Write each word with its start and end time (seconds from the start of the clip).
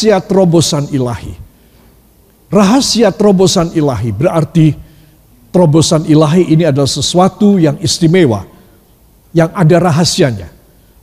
rahasia 0.00 0.16
terobosan 0.24 0.88
ilahi. 0.88 1.36
Rahasia 2.48 3.12
terobosan 3.12 3.68
ilahi 3.76 4.10
berarti 4.10 4.72
terobosan 5.52 6.08
ilahi 6.08 6.48
ini 6.48 6.64
adalah 6.64 6.88
sesuatu 6.88 7.60
yang 7.60 7.76
istimewa, 7.84 8.48
yang 9.36 9.52
ada 9.52 9.76
rahasianya. 9.76 10.48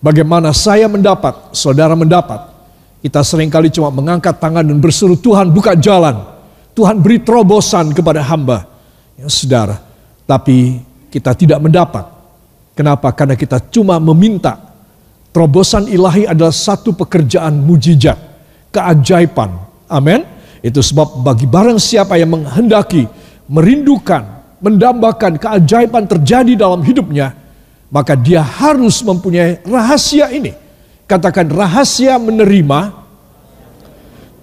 Bagaimana 0.01 0.49
saya 0.49 0.89
mendapat, 0.89 1.53
saudara 1.53 1.93
mendapat. 1.93 2.57
Kita 2.97 3.21
sering 3.21 3.53
kali 3.53 3.70
cuma 3.70 3.93
mengangkat 3.93 4.41
tangan 4.41 4.65
dan 4.65 4.81
berseru 4.81 5.13
Tuhan 5.13 5.53
buka 5.53 5.77
jalan. 5.77 6.25
Tuhan 6.73 6.98
beri 6.98 7.21
terobosan 7.21 7.93
kepada 7.93 8.25
hamba. 8.25 8.65
Ya 9.13 9.29
saudara, 9.29 9.77
tapi 10.26 10.82
kita 11.13 11.37
tidak 11.37 11.61
mendapat. 11.61 12.05
Kenapa? 12.73 13.13
Karena 13.13 13.37
kita 13.37 13.61
cuma 13.70 14.01
meminta. 14.01 14.57
Terobosan 15.34 15.85
ilahi 15.85 16.26
adalah 16.26 16.54
satu 16.54 16.93
pekerjaan 16.93 17.61
mujizat, 17.61 18.37
keajaiban. 18.71 19.54
Amin. 19.87 20.23
Itu 20.60 20.84
sebab 20.84 21.23
bagi 21.23 21.46
barang 21.48 21.79
siapa 21.79 22.20
yang 22.20 22.34
menghendaki, 22.34 23.07
merindukan, 23.48 24.26
mendambakan 24.60 25.37
keajaiban 25.37 26.10
terjadi 26.10 26.54
dalam 26.57 26.82
hidupnya, 26.84 27.34
maka 27.88 28.18
dia 28.18 28.43
harus 28.43 28.99
mempunyai 29.05 29.63
rahasia 29.63 30.34
ini. 30.34 30.51
Katakan 31.07 31.48
rahasia 31.48 32.20
menerima 32.20 32.91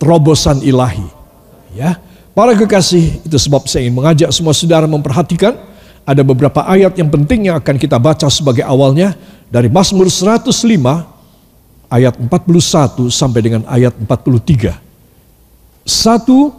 terobosan 0.01 0.65
ilahi. 0.65 1.05
Ya, 1.75 1.99
para 2.33 2.55
kekasih, 2.55 3.27
itu 3.27 3.37
sebab 3.37 3.67
saya 3.67 3.85
ingin 3.85 3.99
mengajak 3.99 4.31
semua 4.31 4.55
saudara 4.55 4.87
memperhatikan 4.87 5.59
ada 6.05 6.23
beberapa 6.23 6.63
ayat 6.69 6.95
yang 7.01 7.11
penting 7.11 7.49
yang 7.51 7.57
akan 7.59 7.77
kita 7.81 7.97
baca 7.97 8.29
sebagai 8.29 8.63
awalnya 8.63 9.17
dari 9.49 9.73
Mazmur 9.73 10.09
105 10.09 10.53
ayat 11.95 12.19
41 12.19 13.07
sampai 13.07 13.41
dengan 13.41 13.63
ayat 13.71 13.95
43. 13.95 14.75
Satu, 15.87 16.51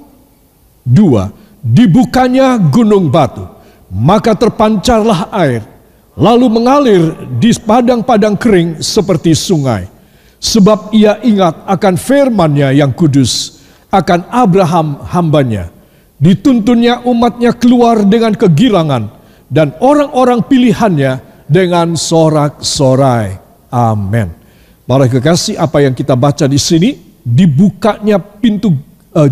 dua, 0.87 1.27
dibukanya 1.59 2.55
gunung 2.55 3.11
batu, 3.11 3.43
maka 3.91 4.31
terpancarlah 4.31 5.27
air, 5.35 5.67
lalu 6.15 6.47
mengalir 6.47 7.03
di 7.35 7.51
padang-padang 7.59 8.39
kering 8.39 8.79
seperti 8.79 9.35
sungai. 9.35 9.91
Sebab 10.39 10.93
ia 10.93 11.19
ingat 11.25 11.67
akan 11.67 11.95
firmannya 11.99 12.77
yang 12.77 12.93
kudus, 12.93 13.59
akan 13.89 14.29
Abraham 14.29 15.03
hambanya. 15.09 15.73
Dituntunnya 16.15 17.03
umatnya 17.03 17.51
keluar 17.51 18.07
dengan 18.07 18.31
kegirangan, 18.31 19.09
dan 19.51 19.73
orang-orang 19.83 20.45
pilihannya 20.45 21.19
dengan 21.49 21.97
sorak-sorai. 21.97 23.41
Amin. 23.73 24.44
Para 24.85 25.09
kekasih, 25.09 25.57
apa 25.57 25.81
yang 25.81 25.97
kita 25.97 26.13
baca 26.13 26.45
di 26.45 26.61
sini, 26.61 26.93
dibukanya 27.25 28.21
pintu 28.21 28.69
uh, 29.17 29.29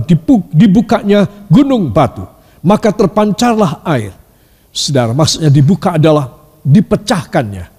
dibukanya 0.50 1.30
gunung 1.46 1.94
batu, 1.94 2.26
maka 2.66 2.90
terpancarlah 2.90 3.86
air. 3.86 4.18
Saudara, 4.74 5.14
maksudnya 5.14 5.54
dibuka 5.54 6.02
adalah 6.02 6.34
dipecahkannya. 6.66 7.70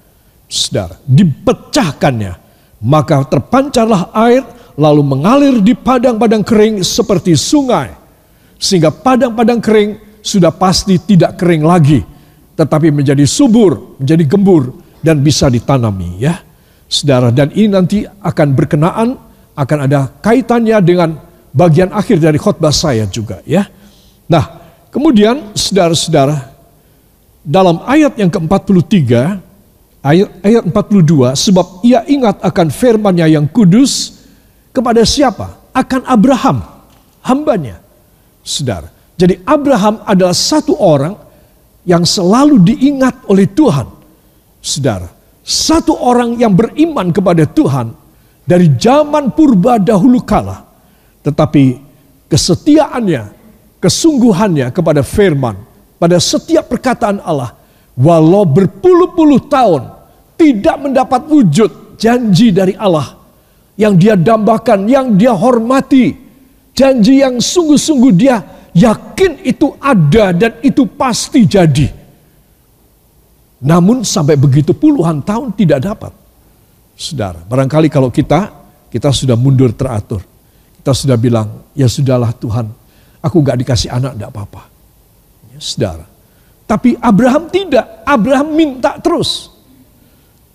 Saudara, 0.47 0.95
dipecahkannya. 1.03 2.47
Maka 2.85 3.27
terpancarlah 3.27 4.15
air 4.15 4.47
lalu 4.79 5.03
mengalir 5.03 5.59
di 5.59 5.75
padang-padang 5.75 6.47
kering 6.47 6.87
seperti 6.87 7.35
sungai. 7.35 7.91
Sehingga 8.55 8.95
padang-padang 8.95 9.59
kering 9.59 10.23
sudah 10.23 10.55
pasti 10.55 11.03
tidak 11.03 11.35
kering 11.35 11.67
lagi. 11.67 11.99
Tetapi 12.55 12.95
menjadi 12.95 13.27
subur, 13.27 13.99
menjadi 13.99 14.25
gembur 14.31 14.79
dan 15.03 15.19
bisa 15.19 15.51
ditanami 15.51 16.23
ya. 16.23 16.39
Saudara, 16.89 17.35
dan 17.35 17.51
ini 17.57 17.69
nanti 17.73 17.99
akan 18.05 18.49
berkenaan, 18.55 19.09
akan 19.57 19.79
ada 19.89 20.11
kaitannya 20.21 20.79
dengan 20.85 21.11
bagian 21.55 21.95
akhir 21.95 22.19
dari 22.19 22.37
khotbah 22.37 22.75
saya 22.75 23.07
juga 23.07 23.41
ya. 23.47 23.67
Nah, 24.27 24.45
kemudian 24.91 25.55
saudara-saudara 25.55 26.55
dalam 27.47 27.81
ayat 27.87 28.19
yang 28.19 28.33
ke-43 28.33 29.01
ayat 30.03 30.29
ayat 30.43 30.63
42 30.69 31.37
sebab 31.39 31.67
ia 31.87 32.03
ingat 32.11 32.43
akan 32.43 32.69
firman-Nya 32.69 33.31
yang 33.31 33.47
kudus 33.47 34.25
kepada 34.75 35.07
siapa? 35.07 35.71
Akan 35.71 36.03
Abraham, 36.05 36.61
hambanya. 37.23 37.79
Saudara. 38.45 38.93
Jadi 39.17 39.41
Abraham 39.47 40.05
adalah 40.05 40.37
satu 40.37 40.77
orang 40.77 41.17
yang 41.87 42.05
selalu 42.05 42.61
diingat 42.61 43.25
oleh 43.31 43.49
Tuhan. 43.49 43.89
Saudara, 44.61 45.09
satu 45.45 45.93
orang 46.01 46.41
yang 46.41 46.57
beriman 46.57 47.13
kepada 47.13 47.45
Tuhan 47.45 47.93
dari 48.49 48.73
zaman 48.81 49.37
purba 49.37 49.77
dahulu 49.77 50.25
kala 50.25 50.65
tetapi 51.25 51.81
kesetiaannya, 52.29 53.33
kesungguhannya 53.81 54.69
kepada 54.77 55.01
firman, 55.01 55.57
pada 55.97 56.21
setiap 56.21 56.69
perkataan 56.69 57.25
Allah, 57.25 57.57
walau 57.97 58.45
berpuluh-puluh 58.45 59.49
tahun 59.49 59.89
tidak 60.37 60.77
mendapat 60.85 61.25
wujud 61.25 61.97
janji 61.97 62.53
dari 62.53 62.77
Allah 62.77 63.17
yang 63.81 63.97
dia 63.97 64.21
dambakan, 64.21 64.85
yang 64.85 65.17
dia 65.17 65.33
hormati, 65.33 66.13
janji 66.77 67.25
yang 67.25 67.41
sungguh-sungguh 67.41 68.13
dia 68.13 68.45
yakin 68.77 69.41
itu 69.49 69.73
ada 69.81 70.37
dan 70.37 70.61
itu 70.61 70.85
pasti 70.85 71.49
jadi. 71.49 72.04
Namun 73.65 74.05
sampai 74.05 74.37
begitu 74.37 74.77
puluhan 74.77 75.25
tahun 75.25 75.57
tidak 75.57 75.81
dapat. 75.81 76.13
Saudara, 76.95 77.41
barangkali 77.49 77.89
kalau 77.89 78.13
kita, 78.13 78.53
kita 78.93 79.09
sudah 79.09 79.41
mundur 79.41 79.73
teratur. 79.73 80.21
Kita 80.77 80.93
sudah 80.93 81.17
bilang, 81.17 81.65
ya 81.73 81.89
sudahlah 81.89 82.37
Tuhan, 82.37 82.69
aku 83.25 83.37
gak 83.41 83.57
dikasih 83.65 83.89
anak, 83.89 84.21
gak 84.21 84.31
apa-apa. 84.37 84.63
Ya, 85.49 85.59
saudara. 85.65 86.05
Tapi 86.69 86.93
Abraham 87.01 87.49
tidak, 87.49 88.05
Abraham 88.05 88.53
minta 88.53 89.01
terus. 89.01 89.49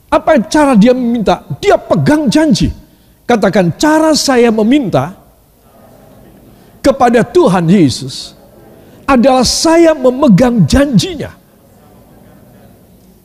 Apa 0.06 0.38
cara 0.46 0.78
dia 0.78 0.94
meminta? 0.94 1.42
Dia 1.58 1.82
pegang 1.82 2.30
janji. 2.30 2.70
Katakan, 3.26 3.74
cara 3.74 4.14
saya 4.14 4.54
meminta 4.54 5.18
kepada 6.86 7.26
Tuhan 7.26 7.66
Yesus 7.66 8.38
adalah 9.10 9.42
saya 9.42 9.98
memegang 9.98 10.62
janjinya. 10.70 11.39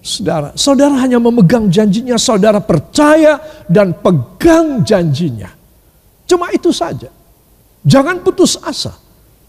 Saudara, 0.05 0.53
saudara 0.53 1.01
hanya 1.01 1.17
memegang 1.17 1.73
janjinya, 1.73 2.21
saudara 2.21 2.61
percaya 2.61 3.41
dan 3.65 3.97
pegang 3.97 4.85
janjinya. 4.85 5.49
Cuma 6.29 6.53
itu 6.53 6.69
saja. 6.77 7.09
Jangan 7.81 8.21
putus 8.21 8.61
asa. 8.61 8.93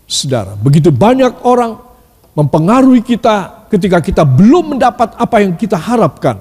Saudara, 0.08 0.56
begitu 0.56 0.96
banyak 0.96 1.44
orang 1.44 1.76
mempengaruhi 2.40 3.04
kita 3.04 3.68
ketika 3.68 4.00
kita 4.00 4.24
belum 4.24 4.80
mendapat 4.80 5.20
apa 5.20 5.44
yang 5.44 5.60
kita 5.60 5.76
harapkan. 5.76 6.40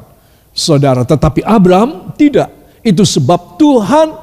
Saudara, 0.55 1.03
tetapi 1.03 1.43
Abraham 1.43 2.15
tidak. 2.15 2.79
Itu 2.87 3.03
sebab 3.03 3.59
Tuhan 3.59 4.15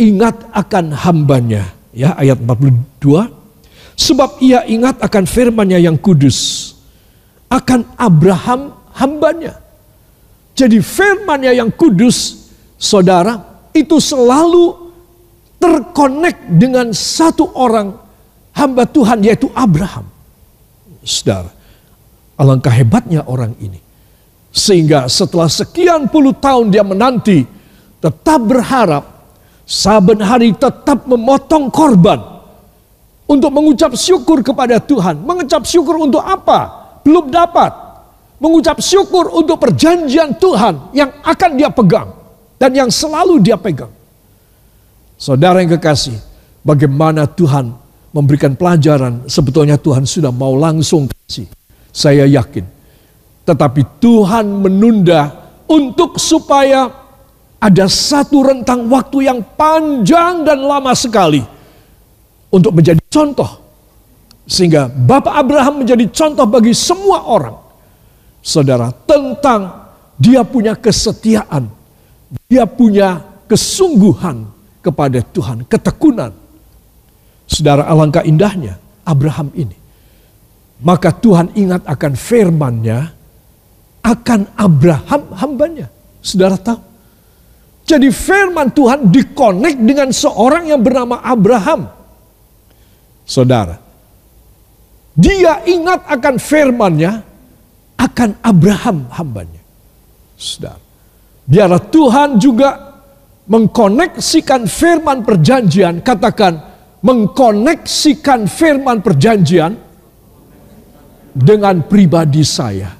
ingat 0.00 0.56
akan 0.56 0.96
hambanya. 1.04 1.68
Ya, 1.92 2.16
ayat 2.16 2.40
42. 2.40 3.28
Sebab 3.92 4.40
ia 4.40 4.64
ingat 4.64 5.04
akan 5.04 5.28
firmannya 5.28 5.84
yang 5.84 6.00
kudus. 6.00 6.72
Akan 7.52 7.84
Abraham 8.00 8.83
hambanya. 8.94 9.58
Jadi 10.54 10.78
firmannya 10.78 11.50
yang 11.50 11.70
kudus, 11.74 12.48
saudara, 12.78 13.42
itu 13.74 13.98
selalu 13.98 14.94
terkonek 15.58 16.46
dengan 16.60 16.94
satu 16.94 17.50
orang 17.58 17.98
hamba 18.54 18.86
Tuhan 18.86 19.18
yaitu 19.26 19.50
Abraham. 19.50 20.06
Saudara, 21.02 21.50
alangkah 22.38 22.70
hebatnya 22.70 23.26
orang 23.26 23.52
ini. 23.58 23.82
Sehingga 24.54 25.10
setelah 25.10 25.50
sekian 25.50 26.06
puluh 26.06 26.30
tahun 26.30 26.70
dia 26.70 26.86
menanti, 26.86 27.42
tetap 27.98 28.40
berharap, 28.46 29.04
saben 29.66 30.22
hari 30.22 30.54
tetap 30.54 31.02
memotong 31.10 31.66
korban 31.74 32.22
untuk 33.26 33.50
mengucap 33.50 33.98
syukur 33.98 34.46
kepada 34.46 34.78
Tuhan. 34.78 35.18
Mengucap 35.26 35.66
syukur 35.66 35.98
untuk 35.98 36.22
apa? 36.22 36.70
Belum 37.02 37.26
dapat. 37.26 37.83
Mengucap 38.44 38.76
syukur 38.84 39.32
untuk 39.32 39.56
perjanjian 39.56 40.36
Tuhan 40.36 40.92
yang 40.92 41.08
akan 41.24 41.50
dia 41.56 41.72
pegang 41.72 42.12
dan 42.60 42.76
yang 42.76 42.92
selalu 42.92 43.40
dia 43.40 43.56
pegang. 43.56 43.88
Saudara 45.16 45.64
yang 45.64 45.72
kekasih, 45.80 46.20
bagaimana 46.60 47.24
Tuhan 47.24 47.72
memberikan 48.12 48.52
pelajaran, 48.52 49.24
sebetulnya 49.24 49.80
Tuhan 49.80 50.04
sudah 50.04 50.28
mau 50.28 50.52
langsung 50.60 51.08
kasih. 51.08 51.48
Saya 51.88 52.28
yakin. 52.28 52.68
Tetapi 53.48 53.80
Tuhan 53.96 54.44
menunda 54.60 55.32
untuk 55.64 56.20
supaya 56.20 56.92
ada 57.56 57.88
satu 57.88 58.44
rentang 58.44 58.92
waktu 58.92 59.24
yang 59.24 59.40
panjang 59.56 60.44
dan 60.44 60.60
lama 60.60 60.92
sekali 60.92 61.40
untuk 62.52 62.76
menjadi 62.76 63.00
contoh. 63.08 63.48
Sehingga 64.44 64.92
Bapak 64.92 65.32
Abraham 65.32 65.80
menjadi 65.80 66.04
contoh 66.12 66.44
bagi 66.44 66.76
semua 66.76 67.24
orang. 67.24 67.63
Saudara, 68.44 68.92
tentang 69.08 69.88
dia 70.20 70.44
punya 70.44 70.76
kesetiaan, 70.76 71.64
dia 72.44 72.68
punya 72.68 73.24
kesungguhan 73.48 74.44
kepada 74.84 75.24
Tuhan, 75.24 75.64
ketekunan. 75.64 76.28
Saudara 77.48 77.88
alangkah 77.88 78.20
indahnya 78.20 78.76
Abraham 79.00 79.48
ini. 79.56 79.72
Maka 80.84 81.08
Tuhan 81.16 81.56
ingat 81.56 81.88
akan 81.88 82.12
firman-Nya 82.12 82.98
akan 84.04 84.40
Abraham 84.60 85.22
hambanya. 85.40 85.88
Saudara 86.20 86.60
tahu? 86.60 86.80
Jadi 87.88 88.12
firman 88.12 88.68
Tuhan 88.76 89.08
dikonek 89.08 89.80
dengan 89.80 90.12
seorang 90.12 90.68
yang 90.68 90.84
bernama 90.84 91.24
Abraham. 91.24 91.88
Saudara, 93.24 93.80
dia 95.16 95.64
ingat 95.64 96.04
akan 96.04 96.36
firman-Nya 96.36 97.33
akan 97.98 98.38
Abraham 98.42 99.06
hambanya. 99.14 99.62
Saudara, 100.34 100.80
biarlah 101.46 101.82
Tuhan 101.88 102.36
juga 102.42 103.00
mengkoneksikan 103.46 104.66
firman 104.66 105.22
perjanjian, 105.22 106.00
katakan 106.00 106.58
mengkoneksikan 107.04 108.48
firman 108.48 109.04
perjanjian 109.04 109.76
dengan 111.34 111.84
pribadi 111.84 112.42
saya. 112.42 112.94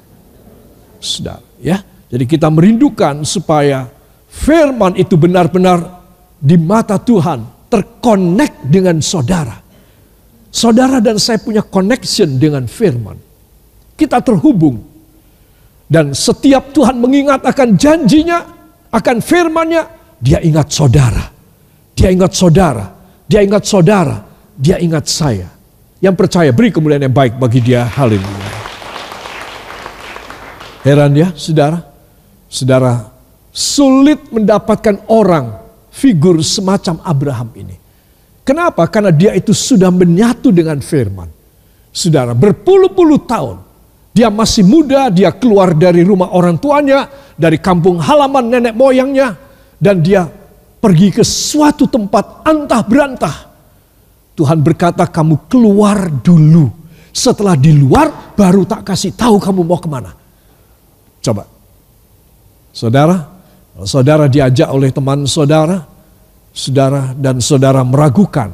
Saudara, 1.01 1.41
ya. 1.59 1.81
Jadi 2.05 2.25
kita 2.29 2.47
merindukan 2.53 3.25
supaya 3.25 3.89
firman 4.29 4.93
itu 4.95 5.17
benar-benar 5.17 6.05
di 6.37 6.55
mata 6.55 7.01
Tuhan 7.01 7.67
terkonek 7.67 8.69
dengan 8.69 9.01
saudara. 9.01 9.57
Saudara 10.53 11.03
dan 11.03 11.19
saya 11.19 11.41
punya 11.41 11.65
connection 11.65 12.39
dengan 12.39 12.69
firman. 12.69 13.24
Kita 13.95 14.19
terhubung. 14.19 14.83
Dan 15.87 16.11
setiap 16.11 16.75
Tuhan 16.75 16.99
mengingat 16.99 17.47
akan 17.47 17.79
janjinya, 17.79 18.43
akan 18.91 19.17
firmannya, 19.23 19.83
dia 20.19 20.43
ingat 20.43 20.71
saudara. 20.71 21.25
Dia 21.95 22.11
ingat 22.11 22.31
saudara. 22.35 22.85
Dia 23.25 23.39
ingat 23.41 23.63
saudara. 23.63 24.17
Dia 24.55 24.77
ingat 24.79 25.07
saya. 25.07 25.47
Yang 26.03 26.15
percaya 26.19 26.51
beri 26.51 26.69
kemuliaan 26.75 27.07
yang 27.07 27.15
baik 27.15 27.39
bagi 27.39 27.63
dia. 27.63 27.87
Haleluya. 27.87 28.51
Heran 30.83 31.11
ya 31.15 31.33
saudara. 31.33 31.79
Saudara 32.45 33.15
sulit 33.55 34.19
mendapatkan 34.29 35.07
orang 35.07 35.63
figur 35.89 36.43
semacam 36.43 36.99
Abraham 37.01 37.49
ini. 37.55 37.75
Kenapa? 38.45 38.85
Karena 38.85 39.09
dia 39.09 39.33
itu 39.33 39.55
sudah 39.55 39.89
menyatu 39.89 40.53
dengan 40.53 40.77
firman. 40.77 41.31
Saudara, 41.89 42.37
berpuluh-puluh 42.37 43.25
tahun. 43.25 43.64
Dia 44.15 44.31
masih 44.31 44.63
muda, 44.63 45.11
dia 45.11 45.35
keluar 45.35 45.75
dari 45.75 45.99
rumah 45.99 46.31
orang 46.31 46.55
tuanya, 46.55 47.11
dari 47.35 47.59
kampung 47.59 47.99
halaman 47.99 48.47
nenek 48.47 48.71
moyangnya. 48.71 49.35
Dan 49.75 49.99
dia 49.99 50.23
pergi 50.79 51.11
ke 51.11 51.19
suatu 51.19 51.83
tempat 51.83 52.47
antah 52.47 52.79
berantah. 52.87 53.35
Tuhan 54.39 54.63
berkata 54.63 55.03
kamu 55.03 55.51
keluar 55.51 56.07
dulu. 56.23 56.71
Setelah 57.11 57.59
di 57.59 57.75
luar 57.75 58.35
baru 58.39 58.63
tak 58.63 58.87
kasih 58.87 59.11
tahu 59.15 59.35
kamu 59.35 59.67
mau 59.67 59.79
ke 59.83 59.87
mana. 59.91 60.15
Coba. 61.19 61.43
Saudara, 62.75 63.19
saudara 63.83 64.31
diajak 64.31 64.67
oleh 64.71 64.95
teman 64.95 65.27
saudara, 65.27 65.83
saudara 66.55 67.11
dan 67.15 67.43
saudara 67.43 67.83
meragukan. 67.83 68.51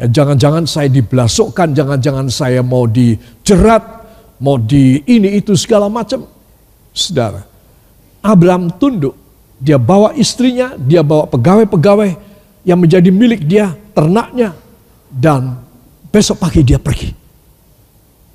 Ya, 0.00 0.06
jangan-jangan 0.08 0.64
saya 0.68 0.88
dibelasukkan, 0.92 1.74
jangan-jangan 1.74 2.28
saya 2.30 2.60
mau 2.62 2.84
dijerat, 2.86 3.97
mau 4.42 4.56
di 4.58 5.02
ini 5.06 5.38
itu 5.38 5.54
segala 5.54 5.86
macam. 5.86 6.26
Saudara, 6.94 7.44
Abraham 8.22 8.72
tunduk. 8.78 9.14
Dia 9.58 9.74
bawa 9.74 10.14
istrinya, 10.14 10.78
dia 10.78 11.02
bawa 11.02 11.26
pegawai-pegawai 11.26 12.10
yang 12.62 12.78
menjadi 12.78 13.10
milik 13.10 13.42
dia, 13.42 13.74
ternaknya. 13.90 14.54
Dan 15.10 15.58
besok 16.14 16.38
pagi 16.38 16.62
dia 16.62 16.78
pergi. 16.78 17.10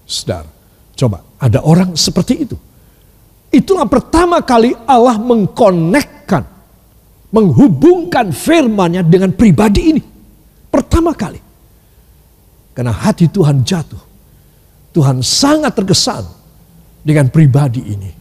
Saudara, 0.03 0.49
coba 0.95 1.23
ada 1.39 1.63
orang 1.63 1.95
seperti 1.95 2.33
itu. 2.43 2.57
Itulah 3.53 3.87
pertama 3.87 4.43
kali 4.43 4.75
Allah 4.83 5.15
mengkonekkan 5.15 6.53
menghubungkan 7.33 8.29
firmannya 8.29 9.01
dengan 9.09 9.33
pribadi 9.33 9.81
ini. 9.89 10.01
Pertama 10.69 11.17
kali. 11.17 11.41
Karena 12.77 12.93
hati 12.93 13.25
Tuhan 13.25 13.65
jatuh. 13.65 14.12
Tuhan 14.93 15.25
sangat 15.25 15.73
terkesan 15.73 16.23
dengan 17.01 17.27
pribadi 17.33 17.81
ini. 17.81 18.11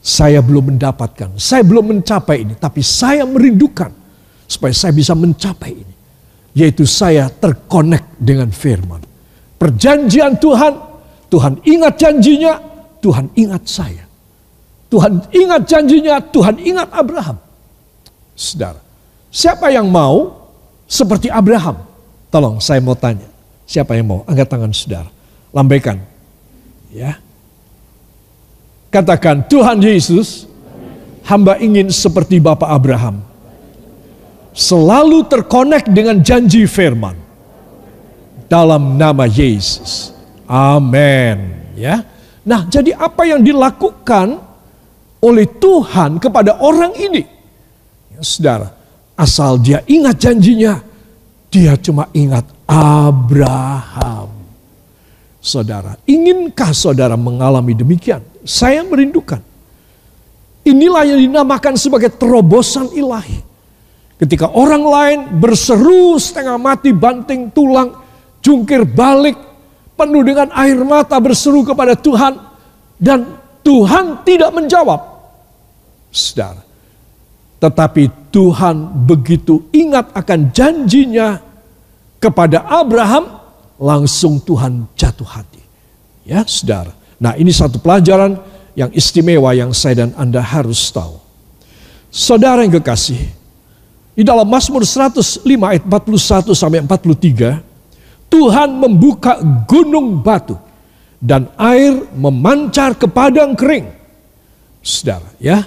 Saya 0.00 0.40
belum 0.40 0.76
mendapatkan, 0.76 1.36
saya 1.36 1.60
belum 1.64 1.96
mencapai 1.96 2.44
ini, 2.44 2.54
tapi 2.56 2.80
saya 2.80 3.24
merindukan 3.28 3.92
supaya 4.48 4.72
saya 4.72 4.92
bisa 4.92 5.12
mencapai 5.16 5.72
ini. 5.72 5.94
Yaitu 6.56 6.84
saya 6.84 7.28
terkonek 7.30 8.16
dengan 8.20 8.52
firman. 8.52 9.00
Perjanjian 9.60 10.40
Tuhan, 10.40 10.72
Tuhan 11.28 11.60
ingat 11.62 11.94
janjinya, 12.00 12.54
Tuhan 13.00 13.28
ingat 13.36 13.62
saya. 13.68 14.04
Tuhan 14.90 15.22
ingat 15.30 15.62
janjinya, 15.68 16.16
Tuhan 16.18 16.56
ingat 16.58 16.88
Abraham. 16.90 17.38
Saudara, 18.34 18.80
siapa 19.30 19.70
yang 19.70 19.86
mau 19.86 20.48
seperti 20.90 21.30
Abraham? 21.30 21.86
Tolong 22.32 22.58
saya 22.58 22.82
mau 22.82 22.96
tanya. 22.98 23.28
Siapa 23.68 23.94
yang 23.94 24.10
mau? 24.10 24.20
Angkat 24.26 24.48
tangan 24.50 24.72
saudara. 24.74 25.19
Lambaikan. 25.50 25.98
Ya. 26.90 27.18
Katakan, 28.90 29.46
Tuhan 29.46 29.78
Yesus, 29.78 30.50
hamba 31.26 31.58
ingin 31.62 31.90
seperti 31.90 32.42
Bapak 32.42 32.66
Abraham. 32.66 33.22
Selalu 34.50 35.26
terkonek 35.30 35.86
dengan 35.86 36.18
janji 36.18 36.66
firman. 36.66 37.14
Dalam 38.50 38.98
nama 38.98 39.30
Yesus. 39.30 40.10
Amin. 40.50 41.54
Ya. 41.78 42.02
Nah, 42.42 42.66
jadi 42.66 42.98
apa 42.98 43.22
yang 43.30 43.46
dilakukan 43.46 44.42
oleh 45.22 45.46
Tuhan 45.46 46.18
kepada 46.18 46.58
orang 46.58 46.98
ini? 46.98 47.22
saudara, 48.20 48.68
asal 49.16 49.56
dia 49.56 49.80
ingat 49.88 50.16
janjinya, 50.20 50.76
dia 51.48 51.74
cuma 51.80 52.08
ingat 52.12 52.44
Abraham. 52.68 54.39
Saudara, 55.40 55.96
inginkah 56.04 56.76
saudara 56.76 57.16
mengalami 57.16 57.72
demikian? 57.72 58.20
Saya 58.44 58.84
merindukan. 58.84 59.40
Inilah 60.68 61.08
yang 61.08 61.20
dinamakan 61.24 61.80
sebagai 61.80 62.12
terobosan 62.12 62.92
ilahi. 62.92 63.40
Ketika 64.20 64.52
orang 64.52 64.84
lain 64.84 65.18
berseru 65.40 66.20
setengah 66.20 66.60
mati, 66.60 66.92
banting 66.92 67.48
tulang, 67.56 67.96
jungkir 68.44 68.84
balik, 68.84 69.40
penuh 69.96 70.20
dengan 70.20 70.52
air 70.52 70.76
mata 70.84 71.16
berseru 71.16 71.64
kepada 71.64 71.96
Tuhan, 71.96 72.36
dan 73.00 73.40
Tuhan 73.64 74.20
tidak 74.28 74.52
menjawab. 74.52 75.00
Saudara, 76.12 76.60
tetapi 77.64 78.28
Tuhan 78.28 79.08
begitu 79.08 79.64
ingat 79.72 80.12
akan 80.12 80.52
janjinya 80.52 81.40
kepada 82.20 82.68
Abraham, 82.68 83.39
langsung 83.80 84.36
Tuhan 84.44 84.84
jatuh 84.92 85.24
hati. 85.24 85.64
Ya, 86.28 86.44
saudara. 86.44 86.92
Nah, 87.16 87.32
ini 87.40 87.48
satu 87.48 87.80
pelajaran 87.80 88.36
yang 88.76 88.92
istimewa 88.92 89.56
yang 89.56 89.72
saya 89.72 90.04
dan 90.04 90.12
Anda 90.20 90.44
harus 90.44 90.92
tahu. 90.92 91.16
Saudara 92.12 92.60
yang 92.60 92.76
kekasih, 92.76 93.18
di 94.12 94.22
dalam 94.22 94.44
Mazmur 94.44 94.84
105 94.84 95.42
ayat 95.64 95.82
41 95.88 96.52
sampai 96.52 96.84
43, 96.84 97.64
Tuhan 98.30 98.68
membuka 98.76 99.40
gunung 99.64 100.20
batu 100.20 100.54
dan 101.16 101.48
air 101.56 102.04
memancar 102.12 102.94
ke 102.94 103.08
padang 103.08 103.56
kering. 103.56 103.88
Saudara, 104.84 105.28
ya. 105.40 105.64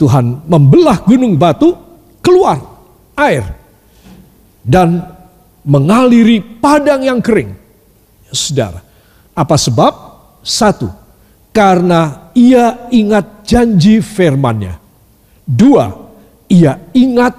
Tuhan 0.00 0.48
membelah 0.48 1.04
gunung 1.04 1.36
batu, 1.36 1.76
keluar 2.24 2.58
air. 3.20 3.44
Dan 4.64 5.19
mengaliri 5.64 6.40
padang 6.40 7.04
yang 7.04 7.20
kering. 7.20 7.52
Ya, 8.28 8.32
saudara, 8.32 8.80
apa 9.34 9.56
sebab? 9.56 9.92
Satu, 10.40 10.88
karena 11.52 12.32
ia 12.32 12.88
ingat 12.88 13.44
janji 13.44 14.00
firmannya. 14.00 14.80
Dua, 15.44 15.92
ia 16.48 16.80
ingat 16.96 17.36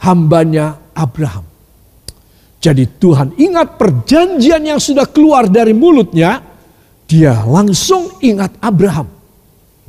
hambanya 0.00 0.80
Abraham. 0.96 1.44
Jadi 2.58 2.88
Tuhan 2.98 3.36
ingat 3.38 3.76
perjanjian 3.76 4.64
yang 4.64 4.80
sudah 4.80 5.06
keluar 5.06 5.46
dari 5.46 5.76
mulutnya, 5.76 6.40
dia 7.04 7.44
langsung 7.44 8.16
ingat 8.24 8.56
Abraham. 8.64 9.06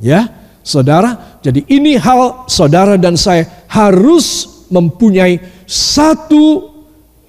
Ya, 0.00 0.40
Saudara, 0.60 1.40
jadi 1.40 1.64
ini 1.72 1.96
hal 1.96 2.44
saudara 2.44 3.00
dan 3.00 3.16
saya 3.16 3.64
harus 3.64 4.46
mempunyai 4.68 5.40
satu 5.64 6.69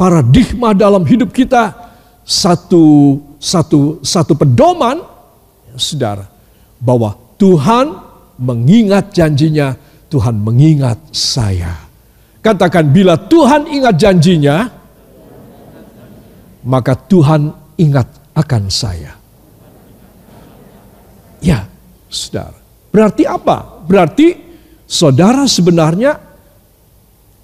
paradigma 0.01 0.73
dalam 0.73 1.05
hidup 1.05 1.29
kita, 1.29 1.77
satu 2.25 3.21
satu 3.37 4.01
satu 4.01 4.33
pedoman, 4.33 4.97
ya, 5.69 5.77
saudara, 5.77 6.25
bahwa 6.81 7.13
Tuhan 7.37 8.01
mengingat 8.41 9.13
janjinya, 9.13 9.77
Tuhan 10.09 10.41
mengingat 10.41 10.97
saya. 11.13 11.77
Katakan 12.41 12.89
bila 12.89 13.13
Tuhan 13.13 13.69
ingat 13.69 13.95
janjinya, 14.01 14.65
maka 16.65 16.97
Tuhan 16.97 17.53
ingat 17.77 18.09
akan 18.33 18.63
saya. 18.73 19.13
Ya, 21.45 21.69
saudara. 22.09 22.57
Berarti 22.89 23.29
apa? 23.29 23.85
Berarti 23.85 24.33
saudara 24.89 25.45
sebenarnya 25.45 26.17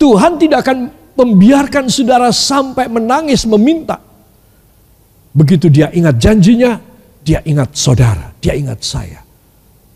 Tuhan 0.02 0.42
tidak 0.42 0.66
akan 0.66 0.97
membiarkan 1.18 1.90
saudara 1.90 2.30
sampai 2.30 2.86
menangis 2.86 3.44
meminta. 3.50 3.98
Begitu 5.34 5.68
dia 5.74 5.90
ingat 5.90 6.22
janjinya, 6.22 6.78
dia 7.26 7.42
ingat 7.42 7.74
saudara, 7.74 8.32
dia 8.38 8.54
ingat 8.54 8.86
saya. 8.86 9.26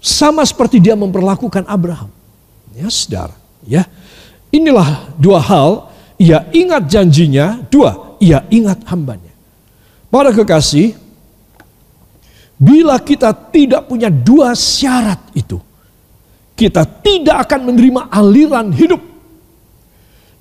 Sama 0.02 0.42
seperti 0.42 0.82
dia 0.82 0.98
memperlakukan 0.98 1.70
Abraham. 1.70 2.10
Ya, 2.74 2.90
saudara, 2.90 3.38
ya. 3.62 3.86
Inilah 4.50 5.14
dua 5.16 5.40
hal, 5.40 5.94
ia 6.18 6.44
ingat 6.52 6.90
janjinya, 6.90 7.62
dua, 7.70 8.18
ia 8.18 8.42
ingat 8.50 8.82
hambanya. 8.90 9.32
Para 10.12 10.34
kekasih, 10.36 10.98
bila 12.60 13.00
kita 13.00 13.32
tidak 13.34 13.88
punya 13.88 14.12
dua 14.12 14.54
syarat 14.54 15.22
itu, 15.34 15.58
kita 16.54 16.86
tidak 16.86 17.50
akan 17.50 17.74
menerima 17.74 18.02
aliran 18.12 18.70
hidup. 18.70 19.11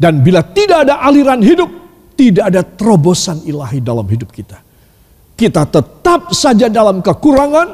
Dan 0.00 0.24
bila 0.24 0.40
tidak 0.40 0.88
ada 0.88 1.04
aliran 1.04 1.44
hidup, 1.44 1.68
tidak 2.16 2.48
ada 2.48 2.64
terobosan 2.64 3.44
ilahi 3.44 3.84
dalam 3.84 4.08
hidup 4.08 4.32
kita. 4.32 4.56
Kita 5.36 5.68
tetap 5.68 6.32
saja 6.32 6.72
dalam 6.72 7.04
kekurangan 7.04 7.68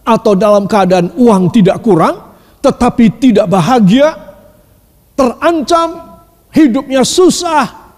atau 0.00 0.32
dalam 0.32 0.64
keadaan 0.64 1.12
uang 1.20 1.52
tidak 1.52 1.84
kurang, 1.84 2.32
tetapi 2.64 3.20
tidak 3.20 3.44
bahagia, 3.52 4.08
terancam, 5.12 6.16
hidupnya 6.48 7.04
susah. 7.04 7.92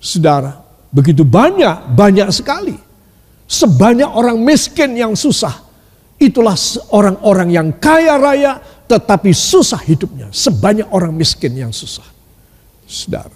Saudara, 0.00 0.56
begitu 0.88 1.20
banyak, 1.20 1.92
banyak 1.92 2.28
sekali. 2.32 2.76
Sebanyak 3.44 4.16
orang 4.16 4.40
miskin 4.40 4.96
yang 4.96 5.12
susah. 5.12 5.60
Itulah 6.16 6.56
orang-orang 6.96 7.48
yang 7.52 7.68
kaya 7.76 8.16
raya 8.16 8.60
tetapi 8.88 9.32
susah 9.32 9.80
hidupnya. 9.84 10.32
Sebanyak 10.32 10.88
orang 10.88 11.12
miskin 11.12 11.52
yang 11.52 11.72
susah. 11.72 12.19
Saudara. 12.90 13.30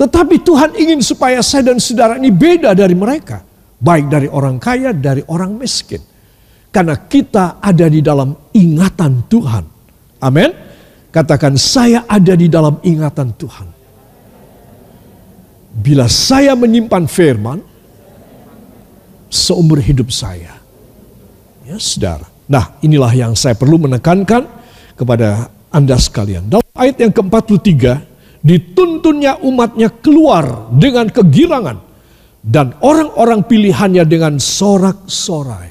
Tetapi 0.00 0.40
Tuhan 0.40 0.72
ingin 0.74 1.04
supaya 1.04 1.44
saya 1.44 1.68
dan 1.68 1.78
saudara 1.78 2.16
ini 2.16 2.32
beda 2.32 2.72
dari 2.72 2.96
mereka. 2.96 3.44
Baik 3.78 4.08
dari 4.08 4.26
orang 4.26 4.56
kaya, 4.56 4.90
dari 4.96 5.20
orang 5.28 5.54
miskin. 5.54 6.00
Karena 6.72 6.96
kita 6.96 7.60
ada 7.60 7.86
di 7.86 8.00
dalam 8.00 8.32
ingatan 8.56 9.28
Tuhan. 9.28 9.64
Amin. 10.24 10.50
Katakan 11.12 11.60
saya 11.60 12.08
ada 12.08 12.32
di 12.32 12.48
dalam 12.48 12.80
ingatan 12.80 13.36
Tuhan. 13.36 13.68
Bila 15.76 16.08
saya 16.08 16.56
menyimpan 16.56 17.04
firman 17.04 17.60
seumur 19.28 19.78
hidup 19.78 20.08
saya. 20.08 20.56
Ya, 21.68 21.76
saudara. 21.76 22.26
Nah, 22.48 22.74
inilah 22.80 23.12
yang 23.12 23.32
saya 23.36 23.54
perlu 23.54 23.76
menekankan 23.80 24.44
kepada 24.96 25.52
Anda 25.72 25.96
sekalian. 25.96 26.48
Dalam 26.48 26.66
ayat 26.76 26.96
yang 27.00 27.12
ke-43, 27.12 28.11
dituntunnya 28.42 29.38
umatnya 29.46 29.88
keluar 30.02 30.74
dengan 30.74 31.06
kegirangan 31.08 31.78
dan 32.42 32.74
orang-orang 32.82 33.46
pilihannya 33.46 34.02
dengan 34.02 34.42
sorak-sorai. 34.42 35.70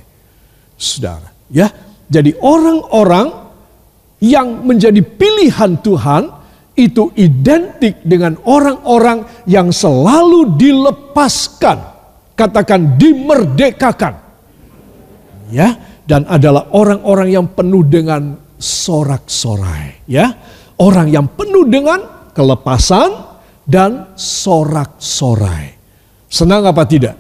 Saudara, 0.79 1.29
ya. 1.51 1.67
Jadi 2.11 2.35
orang-orang 2.39 3.27
yang 4.23 4.67
menjadi 4.67 4.99
pilihan 5.03 5.79
Tuhan 5.79 6.23
itu 6.75 7.11
identik 7.19 8.03
dengan 8.03 8.39
orang-orang 8.47 9.27
yang 9.47 9.71
selalu 9.71 10.55
dilepaskan, 10.55 11.77
katakan 12.35 12.95
dimerdekakan. 12.95 14.15
Ya, 15.51 15.75
dan 16.07 16.23
adalah 16.31 16.71
orang-orang 16.71 17.27
yang 17.35 17.45
penuh 17.51 17.83
dengan 17.83 18.39
sorak-sorai, 18.55 20.07
ya. 20.07 20.31
Orang 20.79 21.11
yang 21.11 21.27
penuh 21.35 21.67
dengan 21.67 22.20
kelepasan 22.31 23.09
dan 23.67 24.11
sorak-sorai. 24.17 25.77
Senang 26.31 26.63
apa 26.67 26.83
tidak? 26.87 27.15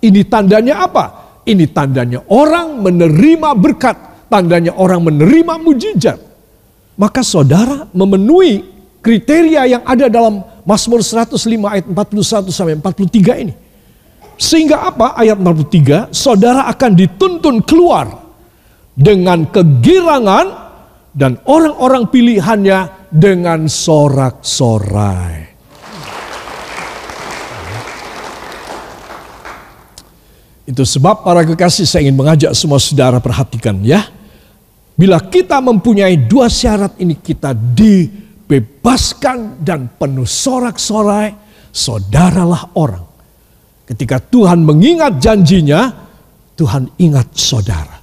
Ini 0.00 0.24
tandanya 0.28 0.84
apa? 0.84 1.04
Ini 1.44 1.68
tandanya 1.72 2.24
orang 2.32 2.80
menerima 2.80 3.52
berkat 3.56 3.96
tandanya 4.34 4.72
orang 4.74 5.04
menerima 5.06 5.54
mujizat. 5.60 6.18
Maka 6.98 7.22
saudara 7.22 7.86
memenuhi 7.94 8.62
kriteria 9.04 9.62
yang 9.68 9.82
ada 9.86 10.08
dalam 10.08 10.40
Mazmur 10.64 11.04
105 11.04 11.36
ayat 11.68 11.84
41 11.86 12.50
sampai 12.50 12.74
43 12.80 13.42
ini. 13.44 13.54
Sehingga 14.34 14.90
apa? 14.90 15.14
Ayat 15.14 15.38
43, 15.38 16.10
saudara 16.10 16.66
akan 16.66 16.90
dituntun 16.98 17.62
keluar 17.62 18.10
dengan 18.98 19.46
kegirangan 19.46 20.46
dan 21.14 21.38
orang-orang 21.46 22.10
pilihannya 22.10 23.03
dengan 23.14 23.70
sorak-sorai. 23.70 25.54
Itu 30.66 30.82
sebab 30.82 31.22
para 31.22 31.46
kekasih 31.46 31.86
saya 31.86 32.08
ingin 32.08 32.18
mengajak 32.18 32.50
semua 32.58 32.82
saudara 32.82 33.22
perhatikan 33.22 33.78
ya. 33.86 34.02
Bila 34.98 35.22
kita 35.22 35.62
mempunyai 35.62 36.26
dua 36.26 36.50
syarat 36.50 36.98
ini 36.98 37.14
kita 37.14 37.54
dibebaskan 37.54 39.62
dan 39.62 39.94
penuh 39.94 40.26
sorak-sorai, 40.26 41.30
saudaralah 41.70 42.74
orang. 42.74 43.06
Ketika 43.84 44.16
Tuhan 44.18 44.64
mengingat 44.64 45.20
janjinya, 45.20 45.92
Tuhan 46.56 46.88
ingat 46.96 47.36
saudara. 47.36 48.00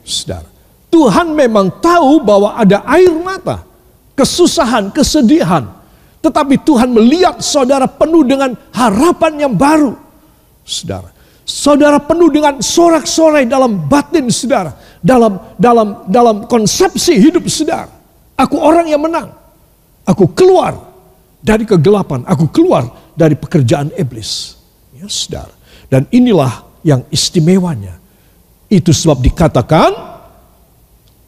Saudara, 0.00 0.48
Tuhan 0.88 1.36
memang 1.36 1.78
tahu 1.78 2.24
bahwa 2.24 2.56
ada 2.56 2.80
air 2.88 3.12
mata, 3.20 3.69
kesusahan, 4.20 4.92
kesedihan. 4.92 5.64
Tetapi 6.20 6.60
Tuhan 6.60 6.92
melihat 6.92 7.40
saudara 7.40 7.88
penuh 7.88 8.20
dengan 8.28 8.52
harapan 8.76 9.48
yang 9.48 9.54
baru. 9.56 9.96
Saudara, 10.68 11.08
Saudara 11.50 11.98
penuh 11.98 12.30
dengan 12.30 12.62
sorak-sorai 12.62 13.42
dalam 13.42 13.90
batin 13.90 14.30
saudara, 14.30 14.70
dalam 15.02 15.58
dalam 15.58 16.06
dalam 16.06 16.36
konsepsi 16.46 17.18
hidup 17.18 17.42
saudara. 17.50 17.90
Aku 18.38 18.54
orang 18.54 18.86
yang 18.86 19.02
menang. 19.02 19.34
Aku 20.06 20.30
keluar 20.30 20.78
dari 21.42 21.66
kegelapan, 21.66 22.22
aku 22.22 22.46
keluar 22.54 22.86
dari 23.18 23.34
pekerjaan 23.34 23.90
iblis. 23.98 24.54
Ya, 24.94 25.10
saudara. 25.10 25.50
Dan 25.90 26.06
inilah 26.14 26.86
yang 26.86 27.02
istimewanya. 27.10 27.98
Itu 28.70 28.94
sebab 28.94 29.18
dikatakan 29.18 29.90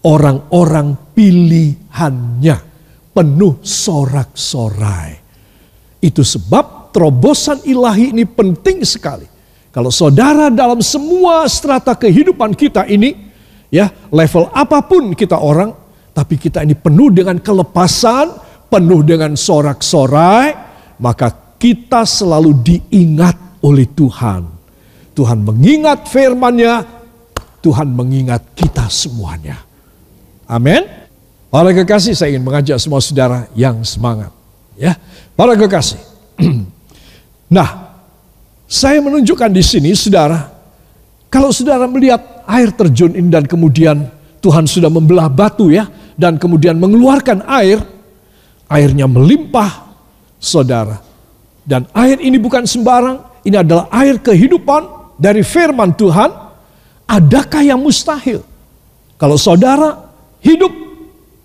orang-orang 0.06 0.94
pilihannya 1.18 2.71
penuh 3.12 3.60
sorak-sorai. 3.62 5.20
Itu 6.02 6.26
sebab 6.26 6.90
terobosan 6.90 7.62
ilahi 7.64 8.10
ini 8.10 8.26
penting 8.26 8.82
sekali 8.82 9.32
kalau 9.72 9.88
saudara 9.88 10.52
dalam 10.52 10.84
semua 10.84 11.48
strata 11.48 11.96
kehidupan 11.96 12.52
kita 12.52 12.84
ini, 12.84 13.16
ya 13.72 13.88
level 14.12 14.52
apa 14.52 14.84
pun 14.84 15.16
kita 15.16 15.40
orang, 15.40 15.72
tapi 16.12 16.36
kita 16.36 16.60
ini 16.60 16.76
penuh 16.76 17.08
dengan 17.08 17.40
kelepasan, 17.40 18.36
penuh 18.68 19.00
dengan 19.00 19.32
sorak-sorai, 19.32 20.52
maka 21.00 21.56
kita 21.56 22.04
selalu 22.04 22.52
diingat 22.60 23.64
oleh 23.64 23.88
Tuhan. 23.96 24.44
Tuhan 25.16 25.40
mengingat 25.40 26.04
firman-Nya, 26.04 26.84
Tuhan 27.64 27.96
mengingat 27.96 28.52
kita 28.52 28.92
semuanya. 28.92 29.56
Amin. 30.52 31.01
Para 31.52 31.68
kekasih, 31.76 32.16
saya 32.16 32.32
ingin 32.32 32.48
mengajak 32.48 32.80
semua 32.80 33.04
saudara 33.04 33.44
yang 33.52 33.84
semangat. 33.84 34.32
Ya, 34.72 34.96
para 35.36 35.52
kekasih. 35.52 36.00
nah, 37.52 37.92
saya 38.64 39.04
menunjukkan 39.04 39.52
di 39.52 39.60
sini, 39.60 39.92
saudara, 39.92 40.48
kalau 41.28 41.52
saudara 41.52 41.84
melihat 41.84 42.40
air 42.48 42.72
terjun 42.72 43.12
ini 43.12 43.28
dan 43.28 43.44
kemudian 43.44 44.08
Tuhan 44.40 44.64
sudah 44.64 44.88
membelah 44.88 45.28
batu 45.28 45.68
ya, 45.68 45.92
dan 46.16 46.40
kemudian 46.40 46.80
mengeluarkan 46.80 47.44
air, 47.44 47.84
airnya 48.72 49.04
melimpah, 49.04 49.92
saudara. 50.40 51.04
Dan 51.68 51.84
air 51.92 52.16
ini 52.24 52.40
bukan 52.40 52.64
sembarang, 52.64 53.44
ini 53.44 53.60
adalah 53.60 53.92
air 53.92 54.16
kehidupan 54.24 55.14
dari 55.20 55.44
firman 55.44 55.92
Tuhan. 55.92 56.32
Adakah 57.12 57.60
yang 57.60 57.76
mustahil? 57.76 58.40
Kalau 59.20 59.36
saudara 59.36 60.00
hidup 60.40 60.81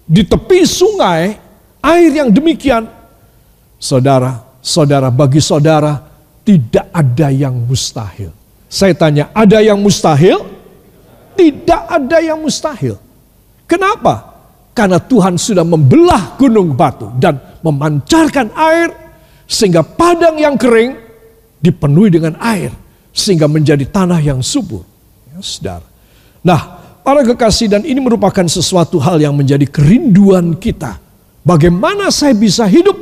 di 0.08 0.24
tepi 0.24 0.64
sungai, 0.64 1.36
air 1.84 2.10
yang 2.16 2.32
demikian, 2.32 2.88
saudara, 3.76 4.40
saudara 4.64 5.12
bagi 5.12 5.44
saudara 5.44 6.00
tidak 6.48 6.88
ada 6.96 7.28
yang 7.28 7.68
mustahil. 7.68 8.32
Saya 8.72 8.96
tanya, 8.96 9.28
ada 9.36 9.60
yang 9.60 9.80
mustahil? 9.84 10.48
Tidak 11.36 11.82
ada 11.92 12.18
yang 12.24 12.40
mustahil. 12.40 12.96
Kenapa? 13.68 14.40
Karena 14.72 14.98
Tuhan 14.98 15.36
sudah 15.36 15.68
membelah 15.68 16.40
gunung 16.40 16.72
batu 16.72 17.12
dan 17.20 17.38
memancarkan 17.60 18.56
air 18.56 18.90
sehingga 19.44 19.84
padang 19.84 20.40
yang 20.40 20.56
kering 20.56 20.96
dipenuhi 21.60 22.10
dengan 22.16 22.40
air 22.40 22.72
sehingga 23.12 23.50
menjadi 23.52 23.84
tanah 23.90 24.24
yang 24.24 24.40
subur. 24.40 24.88
Ya, 25.34 25.42
saudara. 25.44 25.88
Nah, 26.46 26.77
para 27.08 27.24
kekasih 27.24 27.72
dan 27.72 27.88
ini 27.88 28.04
merupakan 28.04 28.44
sesuatu 28.52 29.00
hal 29.00 29.24
yang 29.24 29.32
menjadi 29.32 29.64
kerinduan 29.64 30.60
kita. 30.60 31.00
Bagaimana 31.40 32.12
saya 32.12 32.36
bisa 32.36 32.68
hidup 32.68 33.00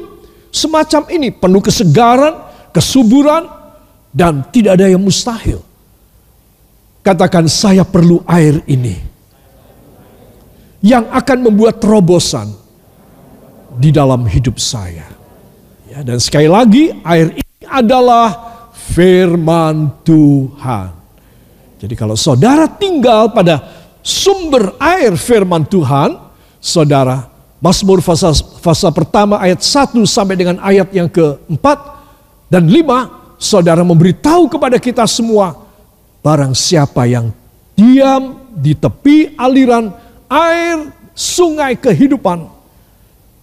semacam 0.53 1.09
ini 1.09 1.33
penuh 1.33 1.57
kesegaran, 1.57 2.37
kesuburan 2.69 3.49
dan 4.13 4.45
tidak 4.53 4.77
ada 4.77 4.93
yang 4.93 5.01
mustahil. 5.01 5.65
Katakan 7.01 7.49
saya 7.49 7.81
perlu 7.81 8.21
air 8.29 8.61
ini. 8.69 8.93
Yang 10.85 11.09
akan 11.09 11.37
membuat 11.49 11.81
terobosan 11.81 12.53
di 13.81 13.89
dalam 13.89 14.21
hidup 14.29 14.61
saya. 14.61 15.09
Ya, 15.89 16.05
dan 16.05 16.21
sekali 16.21 16.45
lagi 16.45 16.93
air 17.01 17.33
ini 17.33 17.65
adalah 17.65 18.29
firman 18.69 19.89
Tuhan. 20.05 20.93
Jadi 21.81 21.93
kalau 21.97 22.13
saudara 22.13 22.69
tinggal 22.69 23.33
pada 23.33 23.74
sumber 24.05 24.77
air 24.77 25.17
firman 25.17 25.65
Tuhan, 25.65 26.21
saudara, 26.61 27.25
Mazmur 27.57 28.05
fasa, 28.05 28.29
fasa 28.61 28.93
pertama 28.93 29.41
ayat 29.41 29.65
1 29.65 29.97
sampai 30.05 30.37
dengan 30.37 30.61
ayat 30.61 30.93
yang 30.93 31.09
keempat 31.09 31.81
dan 32.45 32.69
lima, 32.69 33.33
saudara 33.41 33.81
memberitahu 33.81 34.45
kepada 34.45 34.77
kita 34.77 35.09
semua, 35.09 35.57
barang 36.21 36.53
siapa 36.53 37.09
yang 37.09 37.33
diam 37.73 38.45
di 38.53 38.77
tepi 38.77 39.33
aliran 39.33 39.89
air 40.29 40.93
sungai 41.17 41.73
kehidupan, 41.73 42.45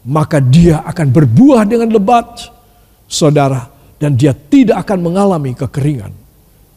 maka 0.07 0.38
dia 0.38 0.87
akan 0.87 1.09
berbuah 1.11 1.66
dengan 1.66 1.90
lebat. 1.90 2.54
Saudara, 3.12 3.69
dan 4.00 4.16
dia 4.16 4.33
tidak 4.33 4.88
akan 4.88 5.04
mengalami 5.04 5.52
kekeringan. 5.52 6.16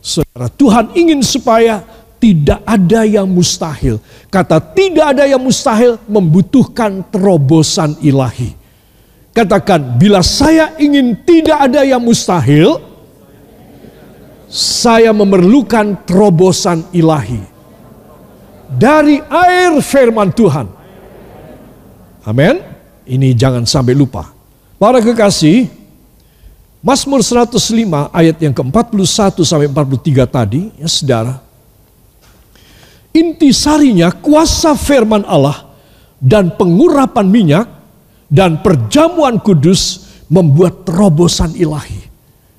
Saudara, 0.04 0.51
Tuhan 0.51 0.92
ingin 1.00 1.24
supaya 1.24 1.80
tidak 2.25 2.65
ada 2.65 3.05
yang 3.05 3.29
mustahil. 3.29 4.01
Kata 4.34 4.58
tidak 4.58 5.13
ada 5.13 5.29
yang 5.29 5.38
mustahil 5.38 6.01
membutuhkan 6.10 7.05
terobosan 7.13 7.94
ilahi. 8.01 8.58
Katakan, 9.29 10.01
bila 10.01 10.25
saya 10.25 10.74
ingin 10.82 11.13
tidak 11.22 11.70
ada 11.70 11.86
yang 11.86 12.01
mustahil, 12.01 12.82
saya 14.50 15.13
memerlukan 15.13 16.01
terobosan 16.10 16.89
ilahi. 16.89 17.45
Dari 18.73 19.21
air 19.21 19.78
firman 19.86 20.34
Tuhan. 20.34 20.65
Amin. 22.26 22.58
Ini 23.06 23.38
jangan 23.38 23.69
sampai 23.69 23.93
lupa. 23.93 24.34
Para 24.82 24.97
kekasih, 24.97 25.69
Mazmur 26.82 27.21
105 27.21 28.10
ayat 28.10 28.38
yang 28.41 28.56
ke-41 28.58 29.45
sampai 29.45 29.69
43 29.69 30.26
tadi, 30.26 30.73
ya 30.82 30.89
saudara. 30.89 31.44
Intisarinya 33.15 34.12
kuasa 34.12 34.75
firman 34.75 35.23
Allah 35.23 35.71
dan 36.19 36.51
pengurapan 36.51 37.23
minyak 37.23 37.65
dan 38.28 38.60
perjamuan 38.60 39.39
kudus 39.39 40.12
membuat 40.28 40.84
terobosan 40.84 41.56
ilahi. 41.56 42.04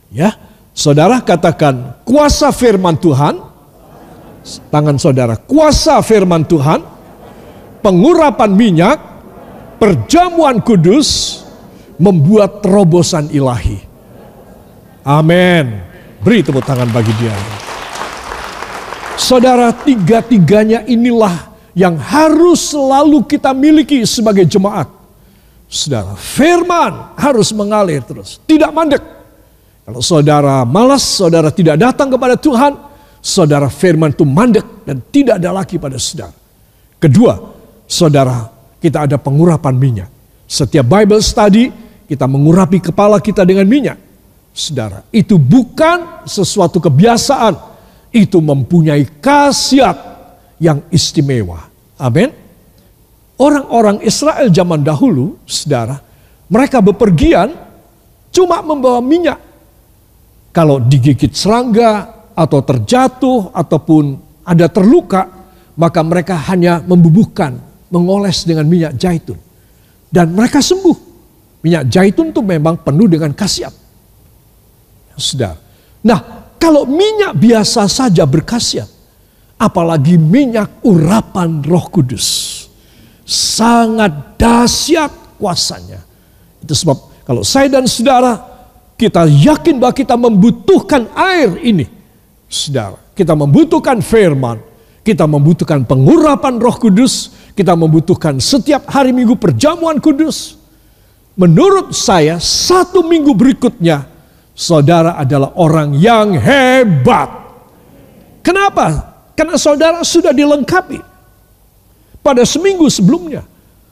Ya, 0.08 0.32
saudara 0.72 1.20
katakan 1.20 2.00
kuasa 2.08 2.56
firman 2.56 2.96
Tuhan, 2.96 3.36
tangan 4.72 4.96
saudara, 4.96 5.36
kuasa 5.36 6.00
firman 6.00 6.48
Tuhan, 6.48 6.80
pengurapan 7.84 8.50
minyak, 8.56 8.98
perjamuan 9.76 10.64
kudus 10.64 11.42
membuat 12.00 12.64
terobosan 12.64 13.28
ilahi. 13.28 13.76
Amin. 15.04 15.84
Beri 16.24 16.40
tepuk 16.40 16.64
tangan 16.64 16.88
bagi 16.90 17.12
dia. 17.20 17.65
Saudara, 19.16 19.72
tiga-tiganya 19.72 20.84
inilah 20.84 21.56
yang 21.72 21.96
harus 21.96 22.72
selalu 22.72 23.24
kita 23.24 23.52
miliki 23.56 24.04
sebagai 24.04 24.44
jemaat. 24.44 24.88
Saudara, 25.66 26.14
firman 26.14 27.16
harus 27.18 27.50
mengalir 27.50 28.04
terus, 28.04 28.38
tidak 28.46 28.70
mandek. 28.70 29.02
Kalau 29.86 30.02
saudara 30.02 30.66
malas, 30.66 31.02
saudara 31.02 31.50
tidak 31.50 31.78
datang 31.78 32.10
kepada 32.10 32.34
Tuhan, 32.34 32.74
saudara 33.22 33.66
firman 33.70 34.14
itu 34.14 34.26
mandek 34.26 34.86
dan 34.86 34.98
tidak 35.10 35.42
ada 35.42 35.50
lagi 35.50 35.76
pada 35.78 35.98
saudara. 35.98 36.34
Kedua, 36.96 37.34
saudara, 37.86 38.50
kita 38.82 39.04
ada 39.06 39.16
pengurapan 39.18 39.74
minyak. 39.76 40.10
Setiap 40.46 40.86
Bible 40.86 41.22
study, 41.22 41.70
kita 42.06 42.24
mengurapi 42.30 42.78
kepala 42.78 43.18
kita 43.18 43.42
dengan 43.42 43.66
minyak. 43.66 43.98
Saudara, 44.54 45.04
itu 45.12 45.36
bukan 45.36 46.24
sesuatu 46.24 46.78
kebiasaan. 46.80 47.75
Itu 48.14 48.40
mempunyai 48.40 49.06
khasiat 49.20 49.96
yang 50.60 50.84
istimewa. 50.88 51.68
Amin. 52.00 52.32
Orang-orang 53.36 54.00
Israel 54.00 54.48
zaman 54.48 54.80
dahulu, 54.80 55.36
saudara, 55.44 56.00
mereka 56.48 56.80
bepergian 56.80 57.52
cuma 58.32 58.64
membawa 58.64 59.04
minyak. 59.04 59.36
Kalau 60.56 60.80
digigit 60.80 61.36
serangga 61.36 62.24
atau 62.32 62.64
terjatuh 62.64 63.52
ataupun 63.52 64.16
ada 64.40 64.72
terluka, 64.72 65.28
maka 65.76 66.00
mereka 66.00 66.40
hanya 66.48 66.80
membubuhkan, 66.80 67.60
mengoles 67.92 68.48
dengan 68.48 68.64
minyak 68.64 68.96
zaitun. 68.96 69.36
Dan 70.08 70.32
mereka 70.32 70.64
sembuh. 70.64 70.96
Minyak 71.60 71.92
zaitun 71.92 72.32
itu 72.32 72.40
memang 72.40 72.80
penuh 72.80 73.04
dengan 73.04 73.36
khasiat. 73.36 73.74
Saudara. 75.20 75.60
Nah, 76.00 76.45
kalau 76.56 76.88
minyak 76.88 77.36
biasa 77.36 77.86
saja 77.86 78.24
berkhasiat, 78.24 78.88
apalagi 79.56 80.20
minyak 80.20 80.80
urapan 80.84 81.64
Roh 81.64 81.86
Kudus. 81.88 82.54
Sangat 83.26 84.38
dahsyat 84.38 85.38
kuasanya. 85.40 85.98
Itu 86.62 86.72
sebab 86.78 87.26
kalau 87.26 87.42
saya 87.42 87.66
dan 87.66 87.90
saudara 87.90 88.38
kita 88.94 89.26
yakin 89.26 89.82
bahwa 89.82 89.94
kita 89.94 90.14
membutuhkan 90.14 91.10
air 91.12 91.58
ini. 91.60 91.86
Saudara, 92.46 92.96
kita 93.12 93.34
membutuhkan 93.34 93.98
firman, 93.98 94.62
kita 95.02 95.26
membutuhkan 95.26 95.82
pengurapan 95.82 96.62
Roh 96.62 96.78
Kudus, 96.78 97.34
kita 97.58 97.74
membutuhkan 97.74 98.38
setiap 98.38 98.86
hari 98.86 99.10
Minggu 99.10 99.34
perjamuan 99.34 99.98
kudus. 99.98 100.54
Menurut 101.36 101.92
saya, 101.92 102.40
satu 102.40 103.04
minggu 103.04 103.36
berikutnya 103.36 104.08
saudara 104.56 105.20
adalah 105.20 105.52
orang 105.60 105.92
yang 105.92 106.32
hebat. 106.40 107.28
Kenapa? 108.40 109.14
Karena 109.36 109.60
saudara 109.60 110.00
sudah 110.00 110.32
dilengkapi. 110.32 110.98
Pada 112.24 112.42
seminggu 112.42 112.88
sebelumnya, 112.88 113.44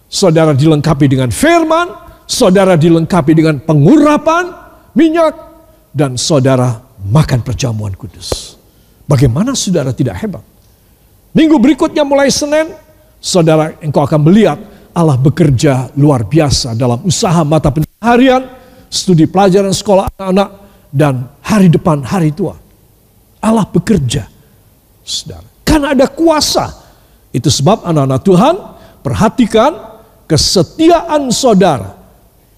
saudara 0.09 0.57
dilengkapi 0.57 1.07
dengan 1.07 1.29
firman, 1.29 1.92
saudara 2.24 2.74
dilengkapi 2.74 3.33
dengan 3.37 3.61
pengurapan 3.61 4.50
minyak, 4.96 5.37
dan 5.94 6.18
saudara 6.18 6.83
makan 7.07 7.46
perjamuan 7.46 7.94
kudus. 7.94 8.59
Bagaimana 9.07 9.55
saudara 9.55 9.94
tidak 9.94 10.18
hebat? 10.18 10.42
Minggu 11.31 11.61
berikutnya 11.61 12.03
mulai 12.03 12.33
Senin, 12.33 12.74
saudara 13.22 13.79
engkau 13.79 14.03
akan 14.03 14.20
melihat 14.27 14.59
Allah 14.94 15.18
bekerja 15.18 15.94
luar 15.98 16.27
biasa 16.27 16.74
dalam 16.74 17.03
usaha 17.07 17.42
mata 17.46 17.70
pencaharian, 17.70 18.46
studi 18.88 19.29
pelajaran 19.29 19.73
sekolah 19.73 20.09
anak-anak, 20.14 20.64
dan 20.94 21.27
hari 21.42 21.66
depan 21.66 22.07
hari 22.07 22.31
tua. 22.31 22.55
Allah 23.42 23.66
bekerja. 23.66 24.31
Saudara. 25.03 25.44
Karena 25.66 25.90
ada 25.90 26.07
kuasa. 26.07 26.70
Itu 27.35 27.51
sebab 27.51 27.83
anak-anak 27.83 28.20
Tuhan 28.23 28.55
perhatikan 29.03 29.73
kesetiaan 30.31 31.35
saudara 31.35 31.99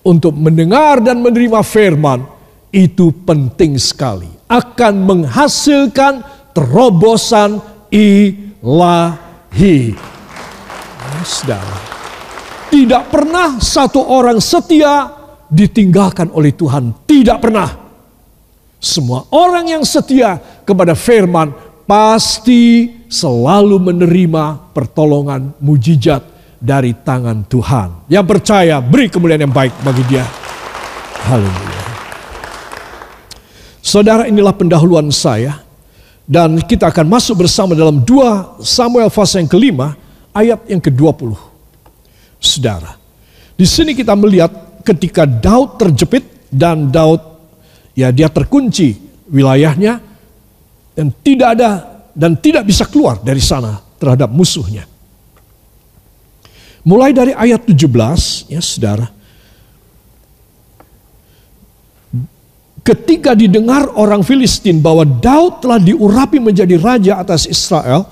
untuk 0.04 0.36
mendengar 0.36 1.00
dan 1.00 1.24
menerima 1.24 1.64
firman 1.64 2.28
itu 2.68 3.08
penting 3.24 3.80
sekali. 3.80 4.28
Akan 4.46 5.00
menghasilkan 5.02 6.20
terobosan 6.52 7.58
ilahi. 7.88 9.96
Saudara. 11.24 11.78
Tidak 12.68 13.02
pernah 13.08 13.56
satu 13.56 14.04
orang 14.04 14.44
setia 14.44 15.15
ditinggalkan 15.50 16.30
oleh 16.34 16.52
Tuhan. 16.54 16.92
Tidak 17.06 17.38
pernah. 17.38 17.68
Semua 18.76 19.24
orang 19.32 19.66
yang 19.78 19.82
setia 19.82 20.38
kepada 20.62 20.92
firman 20.92 21.50
pasti 21.88 22.92
selalu 23.08 23.78
menerima 23.80 24.74
pertolongan 24.74 25.54
mujizat 25.62 26.22
dari 26.60 26.92
tangan 26.92 27.46
Tuhan. 27.46 28.10
Yang 28.10 28.26
percaya 28.26 28.82
beri 28.82 29.06
kemuliaan 29.08 29.48
yang 29.48 29.54
baik 29.54 29.74
bagi 29.80 30.02
dia. 30.10 30.26
Haleluya. 31.26 31.82
Saudara 33.82 34.26
inilah 34.26 34.54
pendahuluan 34.54 35.08
saya. 35.14 35.62
Dan 36.26 36.58
kita 36.58 36.90
akan 36.90 37.06
masuk 37.06 37.46
bersama 37.46 37.78
dalam 37.78 38.02
2 38.02 38.58
Samuel 38.58 39.06
fase 39.14 39.38
yang 39.38 39.46
kelima 39.46 39.94
ayat 40.34 40.58
yang 40.66 40.82
ke-20. 40.82 41.38
Saudara, 42.42 42.98
di 43.54 43.62
sini 43.62 43.94
kita 43.94 44.10
melihat 44.18 44.50
ketika 44.86 45.26
Daud 45.26 45.82
terjepit 45.82 46.46
dan 46.46 46.94
Daud 46.94 47.18
ya 47.98 48.14
dia 48.14 48.30
terkunci 48.30 48.94
wilayahnya 49.26 49.98
dan 50.94 51.10
tidak 51.26 51.48
ada 51.58 51.70
dan 52.14 52.38
tidak 52.38 52.64
bisa 52.64 52.86
keluar 52.86 53.18
dari 53.20 53.42
sana 53.42 53.82
terhadap 53.98 54.30
musuhnya. 54.30 54.86
Mulai 56.86 57.10
dari 57.10 57.34
ayat 57.34 57.66
17 57.66 58.46
ya 58.46 58.62
Saudara. 58.62 59.10
Ketika 62.86 63.34
didengar 63.34 63.90
orang 63.98 64.22
Filistin 64.22 64.78
bahwa 64.78 65.02
Daud 65.02 65.58
telah 65.58 65.82
diurapi 65.82 66.38
menjadi 66.38 66.78
raja 66.78 67.18
atas 67.18 67.50
Israel, 67.50 68.06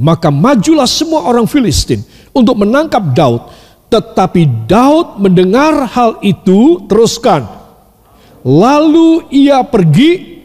maka 0.00 0.32
majulah 0.32 0.88
semua 0.88 1.28
orang 1.28 1.44
Filistin 1.44 2.00
untuk 2.32 2.56
menangkap 2.56 3.04
Daud. 3.12 3.52
Tetapi 3.88 4.68
Daud 4.68 5.16
mendengar 5.16 5.88
hal 5.88 6.20
itu, 6.20 6.84
teruskan. 6.84 7.48
Lalu 8.44 9.32
ia 9.32 9.64
pergi 9.64 10.44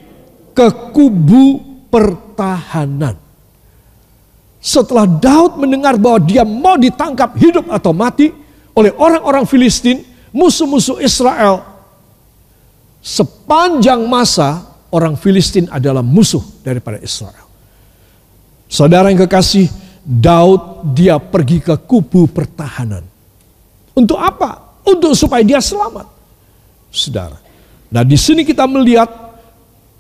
ke 0.56 0.92
kubu 0.96 1.60
pertahanan. 1.92 3.20
Setelah 4.64 5.04
Daud 5.04 5.60
mendengar 5.60 6.00
bahwa 6.00 6.24
dia 6.24 6.48
mau 6.48 6.80
ditangkap 6.80 7.36
hidup 7.36 7.68
atau 7.68 7.92
mati 7.92 8.32
oleh 8.72 8.96
orang-orang 8.96 9.44
Filistin, 9.44 10.08
musuh-musuh 10.32 11.04
Israel, 11.04 11.68
sepanjang 13.04 14.08
masa 14.08 14.64
orang 14.88 15.20
Filistin 15.20 15.68
adalah 15.68 16.00
musuh 16.00 16.42
daripada 16.64 16.98
Israel. 17.04 17.44
Saudara 18.72 19.12
yang 19.12 19.22
kekasih, 19.28 19.68
Daud 20.02 20.96
dia 20.96 21.22
pergi 21.22 21.62
ke 21.62 21.76
kubu 21.84 22.32
pertahanan. 22.32 23.13
Untuk 23.94 24.18
apa? 24.18 24.82
Untuk 24.84 25.14
supaya 25.14 25.46
dia 25.46 25.62
selamat. 25.62 26.10
Saudara. 26.94 27.38
Nah, 27.94 28.02
di 28.02 28.18
sini 28.18 28.42
kita 28.42 28.66
melihat 28.66 29.10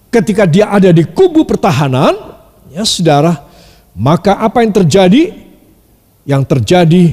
ketika 0.10 0.50
dia 0.50 0.70
ada 0.70 0.90
di 0.90 1.06
kubu 1.06 1.46
pertahanan, 1.46 2.14
ya 2.74 2.86
Saudara, 2.86 3.46
maka 3.94 4.42
apa 4.42 4.66
yang 4.66 4.74
terjadi? 4.74 5.24
Yang 6.26 6.44
terjadi 6.50 7.04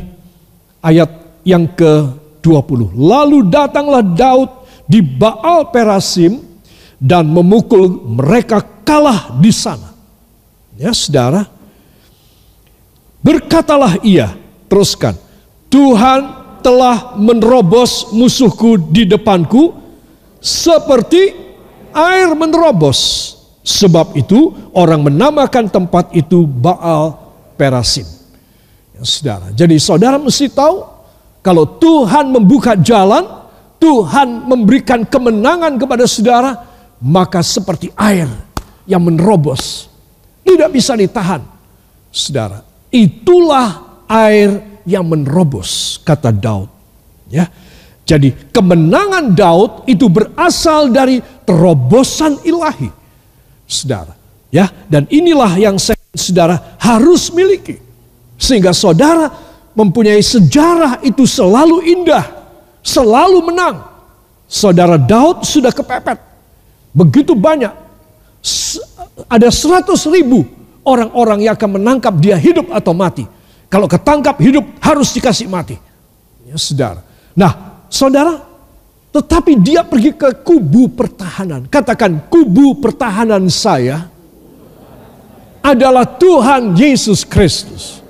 ayat 0.80 1.10
yang 1.44 1.68
ke-20. 1.68 2.96
Lalu 2.96 3.48
datanglah 3.48 4.04
Daud 4.04 4.50
di 4.88 5.00
Baal 5.04 5.68
Perasim 5.68 6.40
dan 7.00 7.28
memukul 7.28 7.88
mereka 8.04 8.60
kalah 8.84 9.32
di 9.40 9.48
sana. 9.48 9.92
Ya 10.80 10.96
saudara, 10.96 11.44
berkatalah 13.20 14.00
ia, 14.00 14.32
teruskan, 14.68 15.12
Tuhan 15.68 16.39
telah 16.60 17.16
menerobos 17.16 18.12
musuhku 18.14 18.78
di 18.78 19.08
depanku 19.08 19.74
seperti 20.40 21.36
air 21.92 22.32
menerobos. 22.32 23.32
Sebab 23.60 24.16
itu 24.16 24.56
orang 24.72 25.04
menamakan 25.04 25.68
tempat 25.68 26.16
itu 26.16 26.48
Baal 26.48 27.12
Perasim. 27.60 28.08
Ya, 28.96 29.04
saudara, 29.04 29.52
jadi 29.52 29.76
saudara 29.76 30.16
mesti 30.16 30.48
tahu 30.48 30.80
kalau 31.44 31.68
Tuhan 31.76 32.32
membuka 32.32 32.72
jalan, 32.76 33.24
Tuhan 33.76 34.48
memberikan 34.48 35.04
kemenangan 35.04 35.76
kepada 35.76 36.04
saudara, 36.08 36.56
maka 37.00 37.44
seperti 37.44 37.92
air 37.96 38.28
yang 38.88 39.04
menerobos. 39.04 39.88
Tidak 40.40 40.68
bisa 40.72 40.96
ditahan. 40.96 41.44
Saudara, 42.08 42.64
itulah 42.88 44.02
air 44.08 44.69
yang 44.90 45.06
menerobos, 45.06 46.02
kata 46.02 46.34
Daud. 46.34 46.66
Ya. 47.30 47.46
Jadi 48.02 48.34
kemenangan 48.50 49.38
Daud 49.38 49.86
itu 49.86 50.10
berasal 50.10 50.90
dari 50.90 51.22
terobosan 51.46 52.42
ilahi. 52.42 52.90
Saudara, 53.70 54.18
ya, 54.50 54.66
dan 54.90 55.06
inilah 55.06 55.54
yang 55.54 55.78
saya 55.78 56.02
saudara 56.10 56.74
harus 56.82 57.30
miliki. 57.30 57.78
Sehingga 58.34 58.74
saudara 58.74 59.30
mempunyai 59.78 60.18
sejarah 60.18 60.98
itu 61.06 61.22
selalu 61.22 61.86
indah 61.86 62.40
selalu 62.84 63.52
menang. 63.52 63.86
Saudara 64.50 64.98
Daud 64.98 65.46
sudah 65.46 65.70
kepepet. 65.70 66.18
Begitu 66.90 67.38
banyak. 67.38 67.70
Ada 69.30 69.52
seratus 69.52 70.08
ribu 70.10 70.42
orang-orang 70.82 71.46
yang 71.46 71.54
akan 71.54 71.78
menangkap 71.78 72.14
dia 72.18 72.34
hidup 72.34 72.66
atau 72.74 72.90
mati. 72.96 73.28
Kalau 73.70 73.86
ketangkap 73.86 74.34
hidup 74.42 74.66
harus 74.82 75.14
dikasih 75.14 75.46
mati. 75.46 75.78
Ya 76.42 76.58
saudara. 76.58 77.06
Nah 77.38 77.86
saudara 77.86 78.42
tetapi 79.14 79.58
dia 79.62 79.86
pergi 79.86 80.10
ke 80.14 80.42
kubu 80.42 80.90
pertahanan. 80.90 81.70
Katakan 81.70 82.26
kubu 82.26 82.82
pertahanan 82.82 83.46
saya 83.46 84.10
adalah 85.62 86.02
Tuhan 86.02 86.74
Yesus 86.74 87.22
Kristus. 87.22 88.02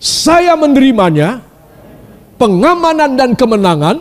Saya 0.00 0.56
menerimanya 0.56 1.44
pengamanan 2.38 3.18
dan 3.18 3.30
kemenangan, 3.34 4.00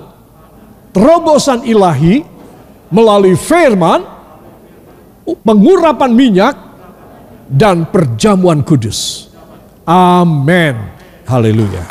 terobosan 0.93 1.65
ilahi 1.65 2.21
melalui 2.93 3.33
firman, 3.33 4.05
pengurapan 5.41 6.12
minyak, 6.13 6.55
dan 7.49 7.88
perjamuan 7.88 8.62
kudus. 8.62 9.26
Amin. 9.88 10.76
Haleluya. 11.23 11.88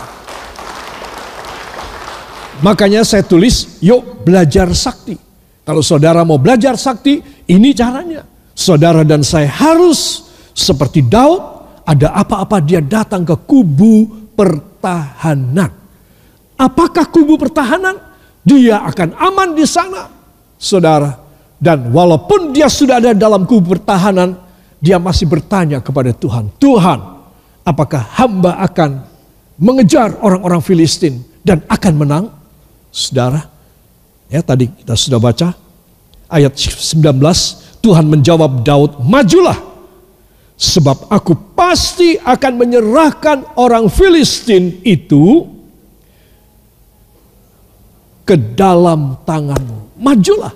Makanya 2.60 3.08
saya 3.08 3.24
tulis, 3.24 3.80
yuk 3.80 4.20
belajar 4.20 4.68
sakti. 4.76 5.16
Kalau 5.64 5.80
saudara 5.80 6.20
mau 6.24 6.36
belajar 6.36 6.76
sakti, 6.76 7.24
ini 7.48 7.72
caranya. 7.72 8.24
Saudara 8.52 9.00
dan 9.00 9.24
saya 9.24 9.48
harus 9.48 10.28
seperti 10.52 11.04
Daud, 11.04 11.40
ada 11.88 12.12
apa-apa 12.12 12.60
dia 12.60 12.84
datang 12.84 13.24
ke 13.24 13.36
kubu 13.48 14.28
pertahanan. 14.36 15.72
Apakah 16.56 17.08
kubu 17.08 17.36
pertahanan? 17.40 17.96
Dia 18.44 18.84
akan 18.84 19.16
aman 19.16 19.56
di 19.56 19.64
sana, 19.64 20.08
saudara. 20.56 21.16
Dan 21.56 21.92
walaupun 21.92 22.52
dia 22.52 22.68
sudah 22.68 23.00
ada 23.00 23.16
dalam 23.16 23.48
kubu 23.48 23.76
pertahanan, 23.76 24.36
dia 24.80 25.00
masih 25.00 25.28
bertanya 25.28 25.80
kepada 25.80 26.12
Tuhan, 26.12 26.52
Tuhan, 26.60 27.15
apakah 27.66 28.06
hamba 28.14 28.62
akan 28.62 29.02
mengejar 29.58 30.14
orang-orang 30.22 30.62
Filistin 30.62 31.26
dan 31.42 31.66
akan 31.66 31.94
menang? 31.98 32.24
Saudara, 32.94 33.42
ya 34.30 34.40
tadi 34.40 34.70
kita 34.70 34.94
sudah 34.94 35.18
baca 35.18 35.52
ayat 36.30 36.54
19, 36.54 37.18
Tuhan 37.82 38.06
menjawab 38.06 38.62
Daud, 38.62 39.02
majulah 39.02 39.58
sebab 40.56 41.12
aku 41.12 41.36
pasti 41.52 42.16
akan 42.16 42.52
menyerahkan 42.56 43.60
orang 43.60 43.92
Filistin 43.92 44.80
itu 44.80 45.44
ke 48.24 48.34
dalam 48.56 49.20
tanganmu. 49.22 50.00
Majulah. 50.00 50.52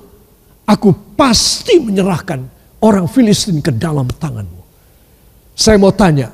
Aku 0.64 0.94
pasti 1.14 1.77
menyerahkan 1.79 2.40
orang 2.81 3.05
Filistin 3.07 3.61
ke 3.61 3.70
dalam 3.70 4.09
tanganmu. 4.09 4.61
Saya 5.53 5.77
mau 5.77 5.92
tanya, 5.92 6.33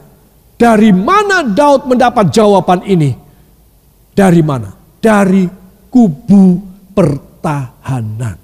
dari 0.56 0.88
mana 0.88 1.44
Daud 1.44 1.84
mendapat 1.84 2.32
jawaban 2.32 2.80
ini? 2.88 3.12
Dari 4.16 4.40
mana? 4.40 4.72
Dari 4.96 5.44
kubu 5.92 6.56
pertahanan. 6.96 8.40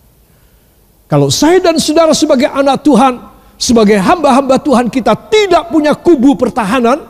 Kalau 1.08 1.32
saya 1.32 1.60
dan 1.60 1.80
saudara 1.80 2.12
sebagai 2.12 2.52
anak 2.52 2.84
Tuhan, 2.84 3.16
sebagai 3.56 3.96
hamba-hamba 3.96 4.60
Tuhan 4.60 4.92
kita 4.92 5.16
tidak 5.32 5.72
punya 5.72 5.96
kubu 5.96 6.36
pertahanan, 6.36 7.00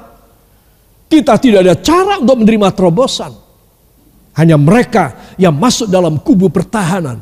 kita 1.10 1.34
tidak 1.38 1.66
ada 1.66 1.74
cara 1.82 2.22
untuk 2.22 2.38
menerima 2.46 2.70
terobosan. 2.70 3.34
Hanya 4.38 4.56
mereka 4.56 5.34
yang 5.34 5.58
masuk 5.58 5.90
dalam 5.90 6.22
kubu 6.22 6.46
pertahanan, 6.46 7.18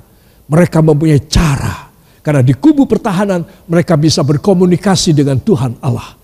mereka 0.48 0.84
mempunyai 0.84 1.24
cara. 1.24 1.88
Karena 2.20 2.44
di 2.44 2.52
kubu 2.52 2.84
pertahanan 2.84 3.40
mereka 3.64 3.96
bisa 3.96 4.20
berkomunikasi 4.20 5.16
dengan 5.16 5.40
Tuhan 5.40 5.80
Allah. 5.80 6.19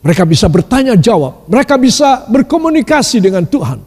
Mereka 0.00 0.24
bisa 0.24 0.48
bertanya 0.48 0.96
jawab, 0.96 1.44
mereka 1.46 1.76
bisa 1.76 2.24
berkomunikasi 2.28 3.20
dengan 3.20 3.44
Tuhan. 3.44 3.80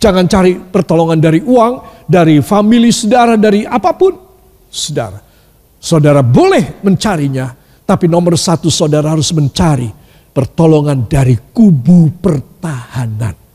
jangan 0.00 0.24
cari 0.26 0.56
pertolongan 0.58 1.20
dari 1.20 1.44
uang, 1.44 2.06
dari 2.08 2.40
famili 2.40 2.88
saudara, 2.90 3.36
dari 3.36 3.62
apa 3.68 3.92
pun. 3.94 4.16
Saudara, 4.66 5.20
Saudara 5.86 6.18
boleh 6.18 6.82
mencarinya, 6.82 7.54
tapi 7.86 8.10
nomor 8.10 8.34
satu 8.34 8.66
saudara 8.72 9.14
harus 9.14 9.30
mencari 9.30 9.86
pertolongan 10.34 11.06
dari 11.06 11.38
kubu 11.54 12.10
pertahanan. 12.18 13.45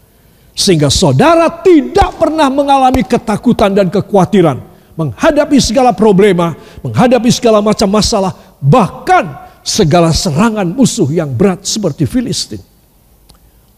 Sehingga 0.61 0.93
saudara 0.93 1.49
tidak 1.65 2.21
pernah 2.21 2.45
mengalami 2.53 3.01
ketakutan 3.01 3.73
dan 3.73 3.89
kekhawatiran. 3.89 4.61
Menghadapi 4.93 5.57
segala 5.57 5.89
problema, 5.89 6.53
menghadapi 6.85 7.33
segala 7.33 7.65
macam 7.65 7.89
masalah. 7.89 8.37
Bahkan 8.61 9.25
segala 9.65 10.13
serangan 10.13 10.69
musuh 10.69 11.09
yang 11.09 11.33
berat 11.33 11.65
seperti 11.65 12.05
Filistin. 12.05 12.61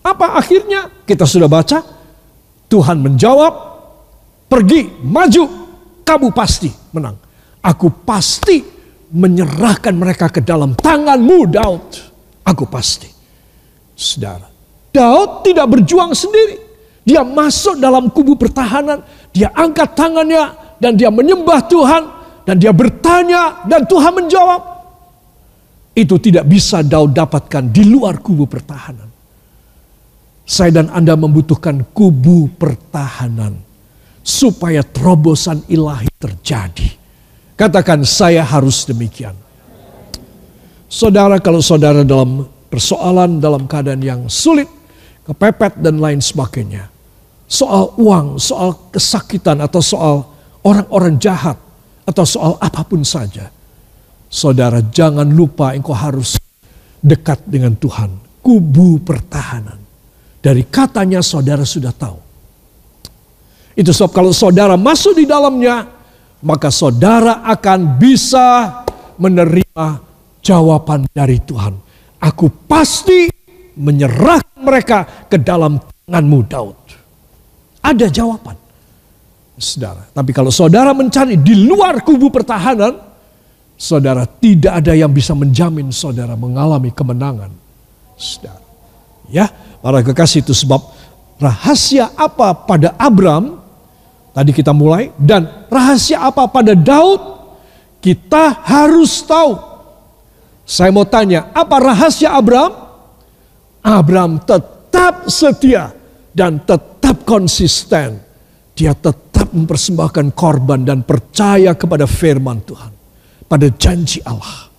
Apa 0.04 0.36
akhirnya? 0.36 0.92
Kita 1.08 1.24
sudah 1.24 1.48
baca. 1.48 1.80
Tuhan 2.68 3.00
menjawab, 3.00 3.54
pergi, 4.52 4.92
maju, 5.08 5.44
kamu 6.04 6.36
pasti 6.36 6.68
menang. 6.92 7.16
Aku 7.64 8.04
pasti 8.04 8.60
menyerahkan 9.16 9.96
mereka 9.96 10.28
ke 10.28 10.44
dalam 10.44 10.76
tanganmu 10.76 11.40
Daud. 11.48 11.88
Aku 12.44 12.68
pasti. 12.68 13.08
Saudara, 13.96 14.52
Daud 14.92 15.48
tidak 15.48 15.80
berjuang 15.80 16.12
sendiri. 16.12 16.63
Dia 17.04 17.22
masuk 17.28 17.84
dalam 17.84 18.08
kubu 18.08 18.40
pertahanan, 18.40 19.04
dia 19.36 19.52
angkat 19.52 19.92
tangannya 19.92 20.56
dan 20.80 20.96
dia 20.96 21.12
menyembah 21.12 21.68
Tuhan 21.68 22.04
dan 22.48 22.56
dia 22.60 22.72
bertanya 22.72 23.68
dan 23.68 23.84
Tuhan 23.84 24.24
menjawab. 24.24 24.62
Itu 25.94 26.18
tidak 26.18 26.48
bisa 26.48 26.82
Daud 26.82 27.14
dapatkan 27.14 27.70
di 27.70 27.84
luar 27.86 28.24
kubu 28.24 28.48
pertahanan. 28.48 29.12
Saya 30.44 30.84
dan 30.84 30.88
Anda 30.92 31.16
membutuhkan 31.16 31.92
kubu 31.96 32.52
pertahanan 32.56 33.60
supaya 34.24 34.84
terobosan 34.84 35.64
ilahi 35.68 36.08
terjadi. 36.20 37.00
Katakan 37.54 38.02
saya 38.08 38.42
harus 38.42 38.88
demikian. 38.88 39.36
Saudara 40.88 41.38
kalau 41.40 41.60
saudara 41.60 42.02
dalam 42.02 42.48
persoalan 42.72 43.38
dalam 43.38 43.70
keadaan 43.70 44.02
yang 44.02 44.22
sulit, 44.32 44.68
kepepet 45.30 45.78
dan 45.80 46.02
lain 46.02 46.20
sebagainya. 46.20 46.93
Soal 47.54 47.94
uang, 48.02 48.42
soal 48.42 48.90
kesakitan 48.90 49.62
atau 49.62 49.78
soal 49.78 50.26
orang-orang 50.66 51.22
jahat 51.22 51.54
atau 52.02 52.26
soal 52.26 52.58
apa 52.58 52.82
pun 52.82 53.06
saja. 53.06 53.54
Saudara 54.26 54.82
jangan 54.82 55.30
lupa 55.30 55.78
engkau 55.78 55.94
harus 55.94 56.34
dekat 56.98 57.46
dengan 57.46 57.78
Tuhan. 57.78 58.10
Kubu 58.42 59.06
pertahanan. 59.06 59.78
Dari 60.42 60.66
katanya 60.66 61.22
saudara 61.22 61.62
sudah 61.62 61.94
tahu. 61.94 62.18
Itu 63.78 63.94
sebab 63.94 64.12
kalau 64.12 64.34
saudara 64.34 64.74
masuk 64.74 65.22
di 65.22 65.30
dalamnya, 65.30 65.86
maka 66.42 66.74
saudara 66.74 67.46
akan 67.46 68.02
bisa 68.02 68.82
menerima 69.22 70.02
jawaban 70.42 71.06
dari 71.14 71.38
Tuhan. 71.38 71.78
Aku 72.18 72.50
pasti 72.66 73.30
menyerahkan 73.78 74.60
mereka 74.60 75.30
ke 75.30 75.38
dalam 75.40 75.80
tanganmu 75.80 76.40
Daud. 76.50 76.83
Ada 77.84 78.08
jawaban. 78.08 78.56
Saudara, 79.54 80.10
tapi 80.10 80.34
kalau 80.34 80.50
saudara 80.50 80.98
mencari 80.98 81.38
di 81.38 81.68
luar 81.68 82.02
kubu 82.02 82.34
pertahanan, 82.34 82.98
saudara 83.78 84.26
tidak 84.26 84.82
ada 84.82 84.98
yang 84.98 85.14
bisa 85.14 85.38
menjamin 85.38 85.94
saudara 85.94 86.34
mengalami 86.34 86.90
kemenangan. 86.90 87.54
Saudara. 88.18 88.66
Ya, 89.30 89.46
Para 89.84 90.00
kekasih 90.00 90.48
itu 90.48 90.56
sebab 90.56 90.80
rahasia 91.44 92.16
apa 92.16 92.56
pada 92.56 92.96
Abram, 92.96 93.60
tadi 94.32 94.56
kita 94.56 94.72
mulai, 94.72 95.12
dan 95.20 95.68
rahasia 95.68 96.24
apa 96.24 96.48
pada 96.48 96.72
Daud, 96.72 97.20
kita 98.00 98.64
harus 98.64 99.20
tahu. 99.28 99.60
Saya 100.64 100.88
mau 100.96 101.04
tanya, 101.04 101.52
apa 101.52 101.84
rahasia 101.84 102.32
Abram? 102.32 102.72
Abram 103.84 104.40
tetap 104.40 105.28
setia 105.28 105.92
dan 106.32 106.64
tetap 106.64 106.93
konsisten. 107.22 108.18
Dia 108.74 108.98
tetap 108.98 109.54
mempersembahkan 109.54 110.34
korban 110.34 110.82
dan 110.82 111.06
percaya 111.06 111.78
kepada 111.78 112.10
firman 112.10 112.66
Tuhan. 112.66 112.92
Pada 113.46 113.70
janji 113.70 114.18
Allah. 114.26 114.74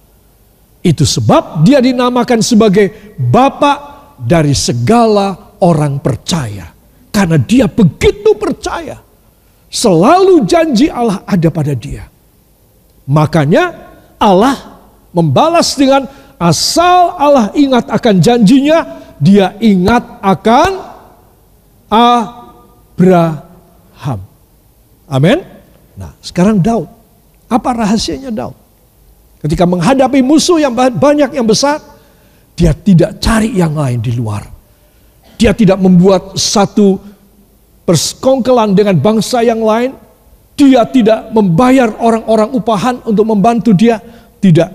Itu 0.83 1.07
sebab 1.07 1.63
dia 1.63 1.79
dinamakan 1.79 2.43
sebagai 2.43 3.17
Bapak 3.17 3.79
dari 4.19 4.53
segala 4.53 5.55
orang 5.63 6.03
percaya. 6.03 6.75
Karena 7.15 7.39
dia 7.39 7.71
begitu 7.71 8.35
percaya. 8.35 8.99
Selalu 9.71 10.47
janji 10.47 10.91
Allah 10.91 11.23
ada 11.27 11.49
pada 11.51 11.75
dia. 11.75 12.07
Makanya 13.07 13.75
Allah 14.19 14.81
membalas 15.15 15.75
dengan 15.79 16.07
asal 16.39 17.15
Allah 17.15 17.55
ingat 17.55 17.91
akan 17.91 18.15
janjinya, 18.19 18.79
dia 19.19 19.55
ingat 19.63 20.03
akan 20.21 20.94
Abraham. 21.91 23.41
Amin. 25.09 25.39
Nah, 25.95 26.13
sekarang 26.25 26.59
Daud. 26.59 26.89
Apa 27.47 27.71
rahasianya 27.77 28.33
Daud? 28.33 28.57
Ketika 29.45 29.69
menghadapi 29.69 30.25
musuh 30.25 30.57
yang 30.57 30.73
banyak 30.73 31.37
yang 31.37 31.45
besar, 31.45 31.77
dia 32.57 32.73
tidak 32.73 33.21
cari 33.21 33.53
yang 33.53 33.77
lain 33.77 34.01
di 34.01 34.17
luar. 34.17 34.49
Dia 35.37 35.53
tidak 35.53 35.77
membuat 35.77 36.41
satu 36.41 36.97
persekongkelan 37.85 38.73
dengan 38.73 38.97
bangsa 38.97 39.45
yang 39.45 39.61
lain. 39.61 39.93
Dia 40.55 40.87
tidak 40.89 41.35
membayar 41.35 41.93
orang-orang 41.99 42.55
upahan 42.55 43.03
untuk 43.05 43.27
membantu 43.27 43.75
dia. 43.75 43.99
Tidak. 44.41 44.71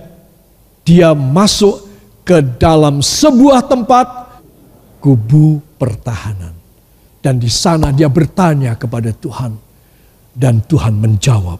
Dia 0.83 1.15
masuk 1.15 1.87
ke 2.27 2.43
dalam 2.59 3.01
sebuah 3.01 3.65
tempat 3.65 4.05
kubu 5.01 5.63
pertahanan. 5.79 6.58
Dan 7.19 7.37
di 7.37 7.51
sana 7.51 7.91
dia 7.91 8.07
bertanya 8.07 8.75
kepada 8.79 9.11
Tuhan. 9.11 9.55
Dan 10.31 10.63
Tuhan 10.63 10.95
menjawab. 10.95 11.59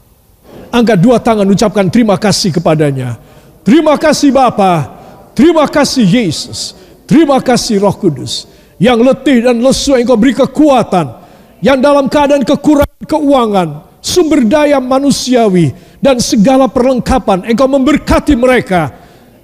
Angkat 0.69 0.97
dua 1.01 1.17
tangan 1.19 1.49
ucapkan 1.49 1.89
terima 1.91 2.15
kasih 2.15 2.55
kepadanya. 2.55 3.19
Terima 3.65 3.99
kasih 3.99 4.31
Bapak 4.31 4.99
Terima 5.39 5.71
kasih 5.71 6.03
Yesus. 6.03 6.75
Terima 7.07 7.39
kasih 7.39 7.79
Roh 7.79 7.95
Kudus. 7.95 8.43
Yang 8.75 8.99
letih 9.07 9.37
dan 9.47 9.63
lesu 9.63 9.95
engkau 9.95 10.19
beri 10.19 10.35
kekuatan. 10.35 11.15
Yang 11.63 11.79
dalam 11.79 12.05
keadaan 12.11 12.43
kekurangan 12.43 13.03
keuangan, 13.07 13.69
sumber 14.03 14.43
daya 14.43 14.83
manusiawi, 14.83 15.71
dan 16.03 16.19
segala 16.19 16.67
perlengkapan 16.67 17.47
engkau 17.47 17.71
memberkati 17.71 18.35
mereka. 18.35 18.91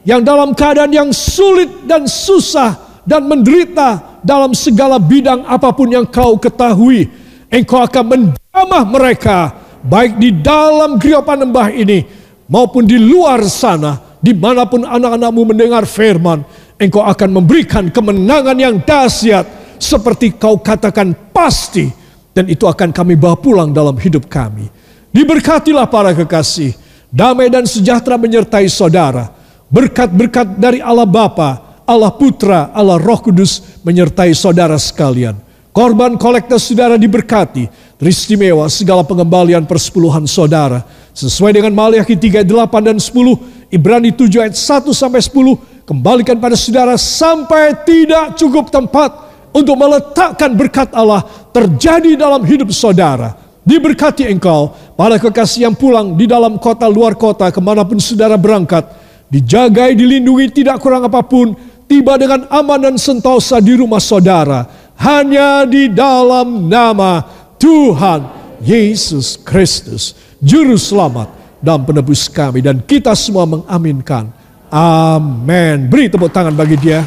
Yang 0.04 0.21
dalam 0.28 0.51
keadaan 0.51 0.91
yang 0.91 1.10
sulit 1.15 1.88
dan 1.88 2.12
susah 2.12 2.75
dan 3.08 3.23
menderita 3.23 4.14
dalam 4.25 4.57
segala 4.57 4.97
bidang 4.97 5.45
apa 5.45 5.69
pun 5.69 5.93
yang 5.93 6.09
kau 6.09 6.41
ketahui. 6.41 7.05
Engkau 7.53 7.85
akan 7.85 8.05
menjamah 8.09 8.83
mereka 8.89 9.53
baik 9.85 10.17
di 10.17 10.33
dalam 10.33 10.97
geriopan 10.97 11.45
lembah 11.45 11.69
ini 11.69 12.01
maupun 12.49 12.89
di 12.89 12.97
luar 12.97 13.45
sana 13.45 14.17
di 14.17 14.33
mana 14.33 14.65
pun 14.65 14.81
anak-anakmu 14.81 15.53
mendengar 15.53 15.85
firman, 15.85 16.41
engkau 16.81 17.05
akan 17.05 17.29
memberikan 17.29 17.93
kemenangan 17.93 18.57
yang 18.57 18.81
dahsyat 18.81 19.45
seperti 19.77 20.33
kau 20.33 20.57
katakan 20.57 21.13
pasti 21.29 21.85
dan 22.33 22.49
itu 22.49 22.65
akan 22.65 22.89
kami 22.89 23.13
bawa 23.13 23.38
pulang 23.38 23.69
dalam 23.69 23.93
hidup 24.01 24.25
kami. 24.25 24.65
Diberkatilah 25.13 25.88
para 25.88 26.11
kekasih, 26.11 26.73
damai 27.13 27.47
dan 27.47 27.63
sejahtera 27.63 28.17
menyertai 28.17 28.67
saudara. 28.67 29.31
Berkat-berkat 29.69 30.57
dari 30.59 30.81
Allah 30.83 31.07
Bapa, 31.07 31.64
Allah 31.86 32.12
Putra, 32.13 32.74
Allah 32.74 32.98
Roh 32.98 33.21
Kudus 33.21 33.82
menyertai 33.86 34.34
saudara 34.34 34.76
sekalian. 34.76 35.38
Korban 35.69 36.15
kolektor 36.17 36.58
saudara 36.58 36.95
diberkati, 36.95 37.69
teristimewa 38.02 38.65
segala 38.71 39.06
pengembalian 39.06 39.67
persepuluhan 39.67 40.26
saudara. 40.26 40.82
Sesuai 41.15 41.56
dengan 41.56 41.71
Maliaki 41.71 42.17
3, 42.17 42.43
8 42.43 42.80
dan 42.82 42.98
10, 42.98 43.71
Ibrani 43.71 44.12
7 44.12 44.50
ayat 44.50 44.56
1 44.56 44.91
sampai 44.95 45.21
10 45.21 45.86
kembalikan 45.86 46.39
pada 46.41 46.58
saudara 46.58 46.98
sampai 46.98 47.86
tidak 47.86 48.39
cukup 48.39 48.74
tempat 48.74 49.13
untuk 49.56 49.78
meletakkan 49.80 50.52
berkat 50.58 50.91
Allah 50.91 51.24
terjadi 51.54 52.19
dalam 52.19 52.43
hidup 52.43 52.74
saudara. 52.76 53.36
Diberkati 53.65 54.30
engkau, 54.30 54.71
para 54.93 55.17
kekasih 55.17 55.65
yang 55.65 55.76
pulang 55.76 56.13
di 56.13 56.30
dalam 56.30 56.62
kota 56.62 56.86
luar 56.86 57.17
kota 57.17 57.50
ke 57.50 57.58
mana 57.58 57.82
pun 57.82 57.98
saudara 57.98 58.38
berangkat. 58.38 58.86
Dijagai, 59.26 59.98
dilindungi, 59.98 60.54
tidak 60.54 60.78
kurang 60.78 61.10
apa 61.10 61.26
pun. 61.26 61.58
Tiba 61.86 62.17
dengan 62.17 62.50
aman 62.50 62.82
dan 62.82 62.95
sentosa 62.98 63.62
di 63.62 63.78
rumah 63.78 64.02
saudara. 64.02 64.65
Hanya 64.98 65.69
di 65.69 65.91
dalam 65.91 66.65
nama 66.65 67.21
Tuhan 67.62 68.26
Yesus 68.63 69.38
Kristus. 69.38 70.17
Juru 70.41 70.80
Selamat 70.82 71.30
dan 71.62 71.86
penebus 71.86 72.26
kami. 72.26 72.65
Dan 72.65 72.82
kita 72.82 73.13
semua 73.13 73.45
mengaminkan. 73.45 74.34
Amin. 74.74 75.86
Beri 75.86 76.10
tepuk 76.10 76.34
tangan 76.34 76.58
bagi 76.58 76.78
dia. 76.82 77.06